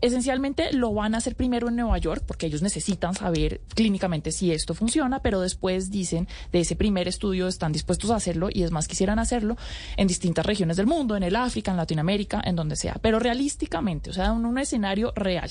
esencialmente 0.00 0.72
lo 0.72 0.92
van 0.92 1.14
a 1.14 1.18
hacer 1.18 1.36
primero 1.36 1.68
en 1.68 1.76
Nueva 1.76 1.98
York 1.98 2.24
porque 2.26 2.46
ellos 2.46 2.62
necesitan 2.62 3.14
saber 3.14 3.60
clínicamente 3.74 4.32
si 4.32 4.52
esto 4.52 4.74
funciona, 4.74 5.20
pero 5.20 5.40
después 5.40 5.90
dicen 5.90 6.28
de 6.52 6.60
ese 6.60 6.76
primer 6.76 7.08
estudio 7.08 7.48
están 7.48 7.72
dispuestos 7.72 8.10
a 8.10 8.16
hacerlo 8.16 8.48
y 8.52 8.62
es 8.62 8.70
más 8.70 8.88
quisieran 8.88 9.18
hacerlo 9.18 9.56
en 9.96 10.08
distintas 10.08 10.46
regiones 10.46 10.76
del 10.76 10.86
mundo, 10.86 11.16
en 11.16 11.22
el 11.22 11.36
África, 11.36 11.70
en 11.70 11.76
Latinoamérica, 11.76 12.40
en 12.44 12.56
donde 12.56 12.76
sea, 12.76 12.96
pero 13.00 13.18
realísticamente, 13.18 14.10
o 14.10 14.12
sea, 14.12 14.26
en 14.26 14.44
un 14.44 14.58
escenario 14.58 15.12
real. 15.14 15.50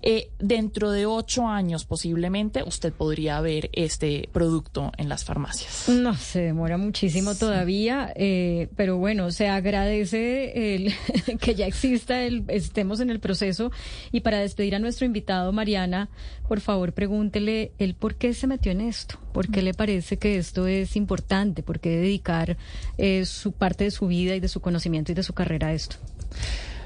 Eh, 0.00 0.30
dentro 0.38 0.92
de 0.92 1.06
ocho 1.06 1.48
años 1.48 1.84
posiblemente 1.84 2.62
usted 2.62 2.92
podría 2.92 3.40
ver 3.40 3.68
este 3.72 4.28
producto 4.32 4.92
en 4.96 5.08
las 5.08 5.24
farmacias. 5.24 5.88
No, 5.88 6.14
se 6.14 6.40
demora 6.40 6.78
muchísimo 6.78 7.34
todavía, 7.34 8.12
eh, 8.14 8.68
pero 8.76 8.96
bueno, 8.98 9.32
se 9.32 9.48
agradece 9.48 10.74
el, 10.74 10.94
que 11.40 11.54
ya 11.56 11.66
exista, 11.66 12.22
el, 12.22 12.44
estemos 12.48 13.00
en 13.00 13.10
el 13.10 13.18
proceso. 13.18 13.72
Y 14.12 14.20
para 14.20 14.38
despedir 14.38 14.76
a 14.76 14.78
nuestro 14.78 15.04
invitado, 15.04 15.52
Mariana, 15.52 16.08
por 16.46 16.60
favor, 16.60 16.92
pregúntele 16.92 17.72
el 17.78 17.94
por 17.94 18.14
qué 18.14 18.34
se 18.34 18.46
metió 18.46 18.70
en 18.70 18.80
esto, 18.80 19.18
por 19.32 19.48
qué 19.50 19.62
le 19.62 19.74
parece 19.74 20.16
que 20.16 20.38
esto 20.38 20.68
es 20.68 20.94
importante, 20.94 21.62
por 21.62 21.80
qué 21.80 21.90
dedicar 21.90 22.56
eh, 22.98 23.24
su 23.26 23.52
parte 23.52 23.84
de 23.84 23.90
su 23.90 24.06
vida 24.06 24.36
y 24.36 24.40
de 24.40 24.48
su 24.48 24.60
conocimiento 24.60 25.10
y 25.10 25.14
de 25.16 25.22
su 25.24 25.32
carrera 25.32 25.68
a 25.68 25.72
esto. 25.72 25.96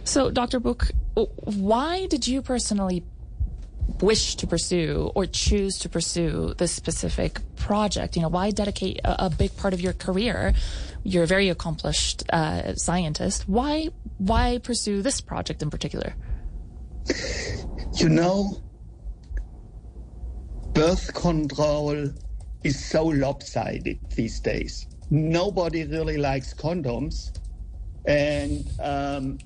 So, 0.04 0.30
Dr. 0.30 0.58
Book, 0.58 0.90
why 1.14 2.06
did 2.06 2.26
you 2.26 2.42
personally 2.42 3.04
wish 4.00 4.34
to 4.36 4.46
pursue 4.46 5.12
or 5.14 5.26
choose 5.26 5.78
to 5.78 5.88
pursue 5.88 6.54
this 6.58 6.72
specific 6.72 7.40
project? 7.56 8.16
You 8.16 8.22
know, 8.22 8.28
why 8.28 8.50
dedicate 8.50 9.00
a, 9.04 9.26
a 9.26 9.30
big 9.30 9.56
part 9.56 9.74
of 9.74 9.80
your 9.80 9.92
career? 9.92 10.54
You're 11.04 11.24
a 11.24 11.26
very 11.26 11.48
accomplished 11.48 12.24
uh, 12.30 12.74
scientist. 12.74 13.48
Why 13.48 13.90
why 14.18 14.58
pursue 14.58 15.02
this 15.02 15.20
project 15.20 15.62
in 15.62 15.70
particular? 15.70 16.14
You 17.94 18.08
know, 18.08 18.60
birth 20.72 21.12
control 21.14 22.08
is 22.64 22.84
so 22.84 23.04
lopsided 23.04 23.98
these 24.14 24.40
days. 24.40 24.86
Nobody 25.10 25.84
really 25.84 26.16
likes 26.16 26.54
condoms, 26.54 27.36
and 28.06 28.64
um, 28.80 29.38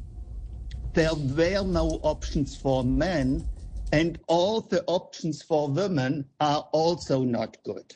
there 0.97 1.15
were 1.15 1.63
no 1.63 2.01
options 2.03 2.57
for 2.57 2.83
men, 2.83 3.47
and 3.93 4.19
all 4.29 4.63
the 4.63 4.83
options 4.87 5.43
for 5.43 5.69
women 5.69 6.25
are 6.41 6.67
also 6.73 7.23
not 7.23 7.59
good. 7.65 7.95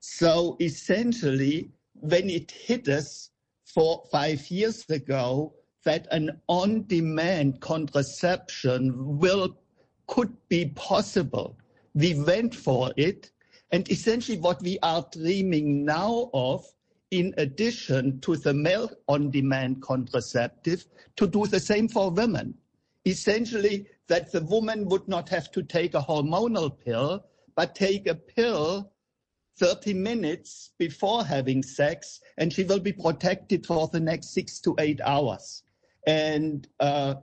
So 0.00 0.56
essentially, 0.58 1.70
when 1.92 2.30
it 2.30 2.50
hit 2.50 2.88
us 2.88 3.30
four, 3.66 4.04
five 4.10 4.50
years 4.50 4.88
ago 4.88 5.52
that 5.84 6.08
an 6.12 6.40
on-demand 6.48 7.60
contraception 7.60 9.18
will 9.18 9.58
could 10.06 10.34
be 10.48 10.72
possible, 10.74 11.58
we 11.94 12.14
went 12.14 12.54
for 12.54 12.90
it. 12.96 13.32
And 13.70 13.90
essentially 13.90 14.38
what 14.38 14.62
we 14.62 14.78
are 14.82 15.06
dreaming 15.12 15.84
now 15.84 16.30
of 16.32 16.64
in 17.10 17.34
addition 17.38 18.20
to 18.20 18.36
the 18.36 18.54
male 18.54 18.90
on-demand 19.08 19.82
contraceptive, 19.82 20.86
to 21.16 21.26
do 21.26 21.46
the 21.46 21.60
same 21.60 21.88
for 21.88 22.10
women. 22.10 22.54
Essentially, 23.06 23.86
that 24.08 24.32
the 24.32 24.42
woman 24.42 24.88
would 24.88 25.06
not 25.08 25.28
have 25.28 25.50
to 25.52 25.62
take 25.62 25.94
a 25.94 26.00
hormonal 26.00 26.76
pill, 26.76 27.24
but 27.54 27.74
take 27.74 28.06
a 28.06 28.14
pill 28.14 28.90
30 29.58 29.94
minutes 29.94 30.72
before 30.78 31.24
having 31.24 31.62
sex, 31.62 32.20
and 32.38 32.52
she 32.52 32.64
will 32.64 32.80
be 32.80 32.92
protected 32.92 33.64
for 33.66 33.88
the 33.88 34.00
next 34.00 34.30
six 34.34 34.58
to 34.60 34.74
eight 34.78 35.00
hours. 35.02 35.62
And 36.06 36.66
uh, 36.80 37.14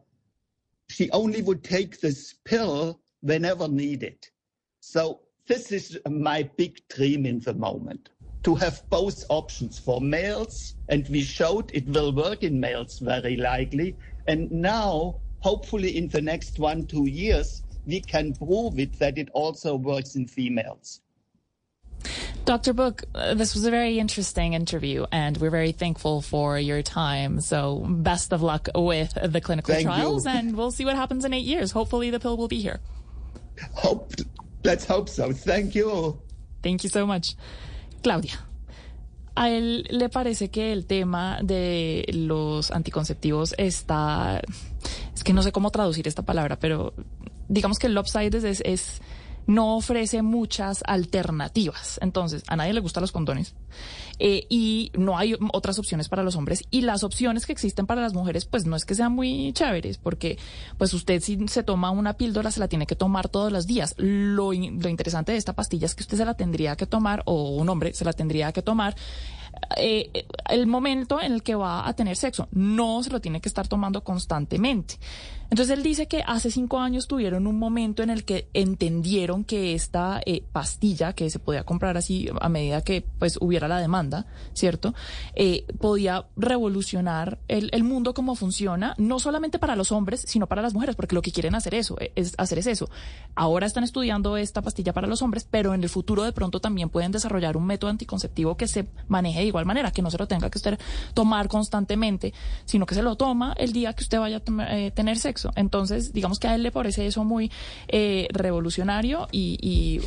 she 0.88 1.12
only 1.12 1.42
would 1.42 1.64
take 1.64 2.00
this 2.00 2.36
pill 2.46 3.02
whenever 3.22 3.68
needed. 3.68 4.28
So 4.80 5.22
this 5.48 5.72
is 5.72 5.98
my 6.10 6.44
big 6.56 6.82
dream 6.88 7.26
in 7.26 7.40
the 7.42 7.54
moment 7.54 8.10
to 8.44 8.56
have 8.56 8.82
both 8.90 9.24
options 9.30 9.78
for 9.78 10.02
males, 10.02 10.76
and 10.90 11.08
we 11.10 11.22
showed 11.22 11.72
it 11.74 11.88
will 11.88 12.12
work 12.12 12.44
in 12.44 12.60
males 12.60 13.00
very 13.00 13.38
likely. 13.38 13.96
And 14.28 14.52
now 14.52 15.20
hopefully 15.42 15.98
in 15.98 16.08
the 16.08 16.22
next 16.22 16.60
one, 16.60 16.86
two 16.86 17.08
years, 17.08 17.64
we 17.86 18.02
can 18.02 18.34
prove 18.34 18.80
it 18.80 18.98
that 19.00 19.18
it 19.18 19.30
also 19.34 19.76
works 19.76 20.16
in 20.16 20.28
females. 20.28 21.02
Dr. 22.46 22.74
Book, 22.74 23.04
uh, 23.14 23.36
this 23.36 23.54
was 23.54 23.66
a 23.66 23.72
very 23.72 24.00
interesting 24.00 24.54
interview, 24.54 25.06
and 25.12 25.38
we're 25.38 25.52
very 25.52 25.72
thankful 25.72 26.22
for 26.22 26.58
your 26.58 26.82
time. 26.82 27.40
So, 27.40 27.86
best 27.88 28.34
of 28.34 28.42
luck 28.42 28.68
with 28.74 29.16
the 29.22 29.40
clinical 29.40 29.76
Thank 29.76 29.86
trials, 29.86 30.26
you. 30.26 30.32
and 30.32 30.58
we'll 30.58 30.72
see 30.72 30.84
what 30.84 30.96
happens 30.96 31.24
in 31.24 31.34
eight 31.34 31.46
years. 31.46 31.72
Hopefully, 31.72 32.10
the 32.10 32.20
pill 32.20 32.38
will 32.38 32.48
be 32.48 32.60
here. 32.60 32.80
Hope, 33.74 34.14
let's 34.64 34.86
hope 34.86 35.08
so. 35.08 35.32
Thank 35.32 35.76
you. 35.76 36.20
Thank 36.64 36.84
you 36.84 36.90
so 36.90 37.06
much. 37.06 37.36
Claudia, 38.02 38.46
¿a 39.36 39.50
él 39.50 39.88
le 39.90 40.10
parece 40.10 40.50
que 40.50 40.74
el 40.74 40.86
tema 40.86 41.40
de 41.42 42.06
los 42.14 42.72
anticonceptivos 42.72 43.56
está... 43.58 44.42
Es 45.14 45.24
que 45.24 45.34
no 45.34 45.44
sé 45.44 45.52
cómo 45.52 45.72
traducir 45.72 46.08
esta 46.08 46.24
palabra, 46.24 46.58
pero 46.60 46.94
digamos 47.48 47.80
que 47.80 47.88
el 47.88 47.98
upside 47.98 48.34
es, 48.36 48.62
es 48.66 49.02
no 49.48 49.76
ofrece 49.76 50.22
muchas 50.22 50.84
alternativas. 50.86 52.00
Entonces, 52.02 52.44
a 52.48 52.56
nadie 52.56 52.74
le 52.74 52.80
gustan 52.80 53.02
los 53.02 53.12
condones 53.12 53.56
eh, 54.20 54.46
y 54.50 54.92
no 54.98 55.18
hay 55.18 55.36
otras 55.54 55.80
opciones 55.80 56.10
para 56.10 56.24
los 56.24 56.36
hombres 56.36 56.64
y 56.70 56.82
las 56.82 57.04
opciones 57.04 57.46
que 57.46 57.54
existen 57.54 57.86
para 57.86 58.02
las 58.02 58.14
mujeres, 58.14 58.46
pues 58.46 58.66
no 58.66 58.76
es 58.76 58.86
que 58.86 58.96
sean 58.96 59.14
muy 59.14 59.52
chéveres, 59.54 59.98
porque 59.98 60.38
pues 60.78 60.94
usted 60.94 61.22
si 61.22 61.48
se 61.48 61.64
toma 61.64 61.92
una 61.92 62.14
píldora 62.14 62.52
se 62.52 62.60
la 62.60 62.68
tiene 62.68 62.86
que 62.86 62.96
tomar 62.96 63.30
todos 63.30 63.52
los 63.52 63.68
días. 63.68 63.96
Lo, 63.98 64.52
lo 64.54 64.90
interesante 64.90 65.32
de 65.32 65.38
esta 65.38 65.54
pastilla 65.54 65.86
es 65.86 65.96
que 65.96 66.04
usted 66.04 66.18
se 66.18 66.26
la 66.26 66.36
tendría 66.36 66.76
que 66.76 66.86
tomar 66.86 67.24
o 67.26 67.52
un 67.56 67.70
hombre 67.70 67.94
se 67.94 68.06
la 68.06 68.14
tendría 68.14 68.52
que 68.52 68.62
tomar 68.62 68.96
eh, 69.78 70.26
el 70.50 70.68
momento 70.68 71.22
en 71.22 71.34
el 71.34 71.44
que 71.44 71.56
va 71.56 71.88
a 71.88 71.94
tener 71.94 72.16
sexo. 72.16 72.48
No 72.52 73.04
se 73.04 73.10
lo 73.10 73.22
tiene 73.22 73.42
que 73.42 73.50
estar 73.50 73.68
tomando 73.68 74.04
constantemente. 74.04 74.96
Entonces 75.52 75.78
él 75.78 75.84
dice 75.84 76.08
que 76.08 76.24
hace 76.26 76.50
cinco 76.50 76.80
años 76.80 77.10
tuvieron 77.10 77.46
un 77.46 77.60
momento 77.60 78.04
en 78.04 78.10
el 78.10 78.24
que 78.24 78.48
entendieron 78.54 79.44
que 79.44 79.74
esta 79.74 80.22
eh, 80.26 80.46
pastilla, 80.50 81.12
que 81.12 81.30
se 81.30 81.40
podía 81.40 81.66
comprar 81.66 81.98
así 81.98 82.30
a 82.40 82.48
medida 82.48 82.82
que 82.86 83.06
pues 83.20 83.38
hubiera 83.42 83.68
la 83.68 83.80
demanda, 83.80 84.26
¿cierto? 84.54 84.94
Eh, 85.36 85.66
podía 85.78 86.26
revolucionar 86.38 87.38
el, 87.50 87.70
el 87.74 87.84
mundo 87.84 88.14
como 88.14 88.36
funciona, 88.36 88.96
no 88.98 89.20
solamente 89.20 89.60
para 89.60 89.76
los 89.76 89.92
hombres, 89.92 90.24
sino 90.26 90.48
para 90.48 90.62
las 90.62 90.74
mujeres, 90.74 90.96
porque 90.96 91.16
lo 91.16 91.22
que 91.22 91.34
quieren 91.34 91.54
hacer 91.54 91.76
eso, 91.76 91.98
es 92.16 92.34
hacer 92.38 92.60
es 92.60 92.68
eso. 92.68 92.90
Ahora 93.36 93.68
están 93.68 93.84
estudiando 93.84 94.38
esta 94.38 94.62
pastilla 94.62 94.94
para 94.94 95.08
los 95.08 95.22
hombres, 95.22 95.46
pero 95.52 95.74
en 95.74 95.84
el 95.84 95.90
futuro 95.90 96.24
de 96.24 96.32
pronto 96.32 96.62
también 96.62 96.88
pueden 96.88 97.12
desarrollar 97.12 97.58
un 97.58 97.66
método 97.66 97.90
anticonceptivo 97.90 98.56
que 98.56 98.70
se 98.70 98.88
maneje 99.10 99.41
de 99.42 99.48
igual 99.48 99.66
manera, 99.66 99.92
que 99.92 100.02
no 100.02 100.12
se 100.12 100.18
lo 100.18 100.28
tenga 100.28 100.50
que 100.50 100.58
usted 100.58 100.80
tomar 101.14 101.48
constantemente, 101.48 102.34
sino 102.66 102.86
que 102.86 102.96
se 102.96 103.02
lo 103.02 103.16
toma 103.16 103.54
el 103.58 103.74
día 103.74 103.94
que 103.94 104.04
usted 104.04 104.20
vaya 104.20 104.42
a 104.42 104.78
eh, 104.78 104.92
tener 104.92 105.18
sexo. 105.18 105.52
Entonces, 105.56 106.14
digamos 106.14 106.40
que 106.40 106.48
a 106.48 106.56
él 106.56 106.64
le 106.64 106.72
parece 106.72 107.06
eso 107.06 107.24
muy 107.24 107.52
eh, 107.88 108.28
revolucionario 108.32 109.28
y, 109.32 110.02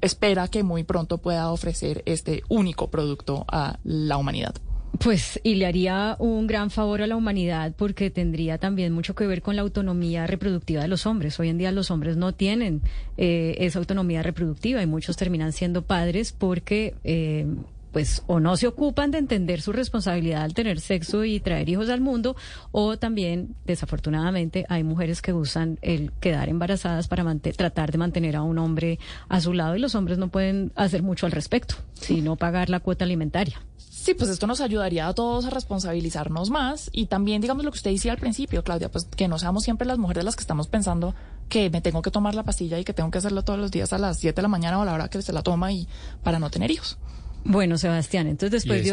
espera 0.00 0.48
que 0.48 0.62
muy 0.62 0.82
pronto 0.82 1.18
pueda 1.18 1.52
ofrecer 1.52 2.02
este 2.06 2.42
único 2.48 2.88
producto 2.90 3.44
a 3.48 3.78
la 3.84 4.16
humanidad. 4.16 4.54
Pues, 4.98 5.38
y 5.42 5.56
le 5.56 5.66
haría 5.66 6.16
un 6.18 6.46
gran 6.46 6.70
favor 6.70 7.02
a 7.02 7.06
la 7.06 7.16
humanidad 7.16 7.74
porque 7.76 8.10
tendría 8.10 8.56
también 8.56 8.94
mucho 8.94 9.14
que 9.14 9.26
ver 9.26 9.42
con 9.42 9.56
la 9.56 9.62
autonomía 9.62 10.26
reproductiva 10.26 10.80
de 10.80 10.88
los 10.88 11.04
hombres. 11.04 11.38
Hoy 11.38 11.50
en 11.50 11.58
día 11.58 11.70
los 11.70 11.90
hombres 11.90 12.16
no 12.16 12.32
tienen 12.32 12.80
eh, 13.18 13.56
esa 13.58 13.78
autonomía 13.78 14.22
reproductiva 14.22 14.82
y 14.82 14.86
muchos 14.86 15.18
terminan 15.18 15.52
siendo 15.52 15.82
padres 15.82 16.32
porque, 16.32 16.94
pues, 17.92 18.22
o 18.26 18.40
no 18.40 18.56
se 18.56 18.66
ocupan 18.66 19.10
de 19.10 19.18
entender 19.18 19.60
su 19.60 19.72
responsabilidad 19.72 20.42
al 20.42 20.54
tener 20.54 20.80
sexo 20.80 21.24
y 21.24 21.40
traer 21.40 21.68
hijos 21.68 21.88
al 21.88 22.00
mundo, 22.00 22.36
o 22.72 22.98
también, 22.98 23.54
desafortunadamente, 23.66 24.66
hay 24.68 24.84
mujeres 24.84 25.22
que 25.22 25.32
usan 25.32 25.78
el 25.82 26.12
quedar 26.20 26.48
embarazadas 26.48 27.08
para 27.08 27.24
tratar 27.56 27.92
de 27.92 27.98
mantener 27.98 28.36
a 28.36 28.42
un 28.42 28.58
hombre 28.58 28.98
a 29.28 29.40
su 29.40 29.52
lado 29.52 29.76
y 29.76 29.80
los 29.80 29.94
hombres 29.94 30.18
no 30.18 30.28
pueden 30.28 30.72
hacer 30.74 31.02
mucho 31.02 31.26
al 31.26 31.32
respecto, 31.32 31.76
sino 31.94 32.36
pagar 32.36 32.70
la 32.70 32.80
cuota 32.80 33.04
alimentaria. 33.04 33.60
Sí, 34.00 34.14
pues 34.14 34.30
esto 34.30 34.46
nos 34.46 34.62
ayudaría 34.62 35.08
a 35.08 35.12
todos 35.12 35.44
a 35.44 35.50
responsabilizarnos 35.50 36.48
más 36.48 36.88
y 36.90 37.06
también, 37.06 37.42
digamos, 37.42 37.66
lo 37.66 37.70
que 37.70 37.76
usted 37.76 37.90
decía 37.90 38.12
al 38.12 38.18
principio, 38.18 38.64
Claudia, 38.64 38.90
pues 38.90 39.04
que 39.04 39.28
no 39.28 39.38
seamos 39.38 39.62
siempre 39.62 39.86
las 39.86 39.98
mujeres 39.98 40.24
las 40.24 40.36
que 40.36 40.40
estamos 40.40 40.68
pensando 40.68 41.14
que 41.50 41.68
me 41.68 41.82
tengo 41.82 42.00
que 42.00 42.10
tomar 42.10 42.34
la 42.34 42.42
pastilla 42.42 42.78
y 42.78 42.84
que 42.84 42.94
tengo 42.94 43.10
que 43.10 43.18
hacerlo 43.18 43.42
todos 43.42 43.58
los 43.58 43.70
días 43.70 43.92
a 43.92 43.98
las 43.98 44.18
7 44.18 44.36
de 44.36 44.42
la 44.42 44.48
mañana 44.48 44.78
o 44.78 44.82
a 44.82 44.84
la 44.86 44.94
hora 44.94 45.08
que 45.08 45.20
se 45.20 45.34
la 45.34 45.42
toma 45.42 45.70
y 45.72 45.86
para 46.22 46.38
no 46.38 46.48
tener 46.48 46.70
hijos. 46.70 46.96
Bueno, 47.44 47.78
Sebastián, 47.78 48.26
entonces 48.26 48.62
después 48.62 48.84
de 48.84 48.92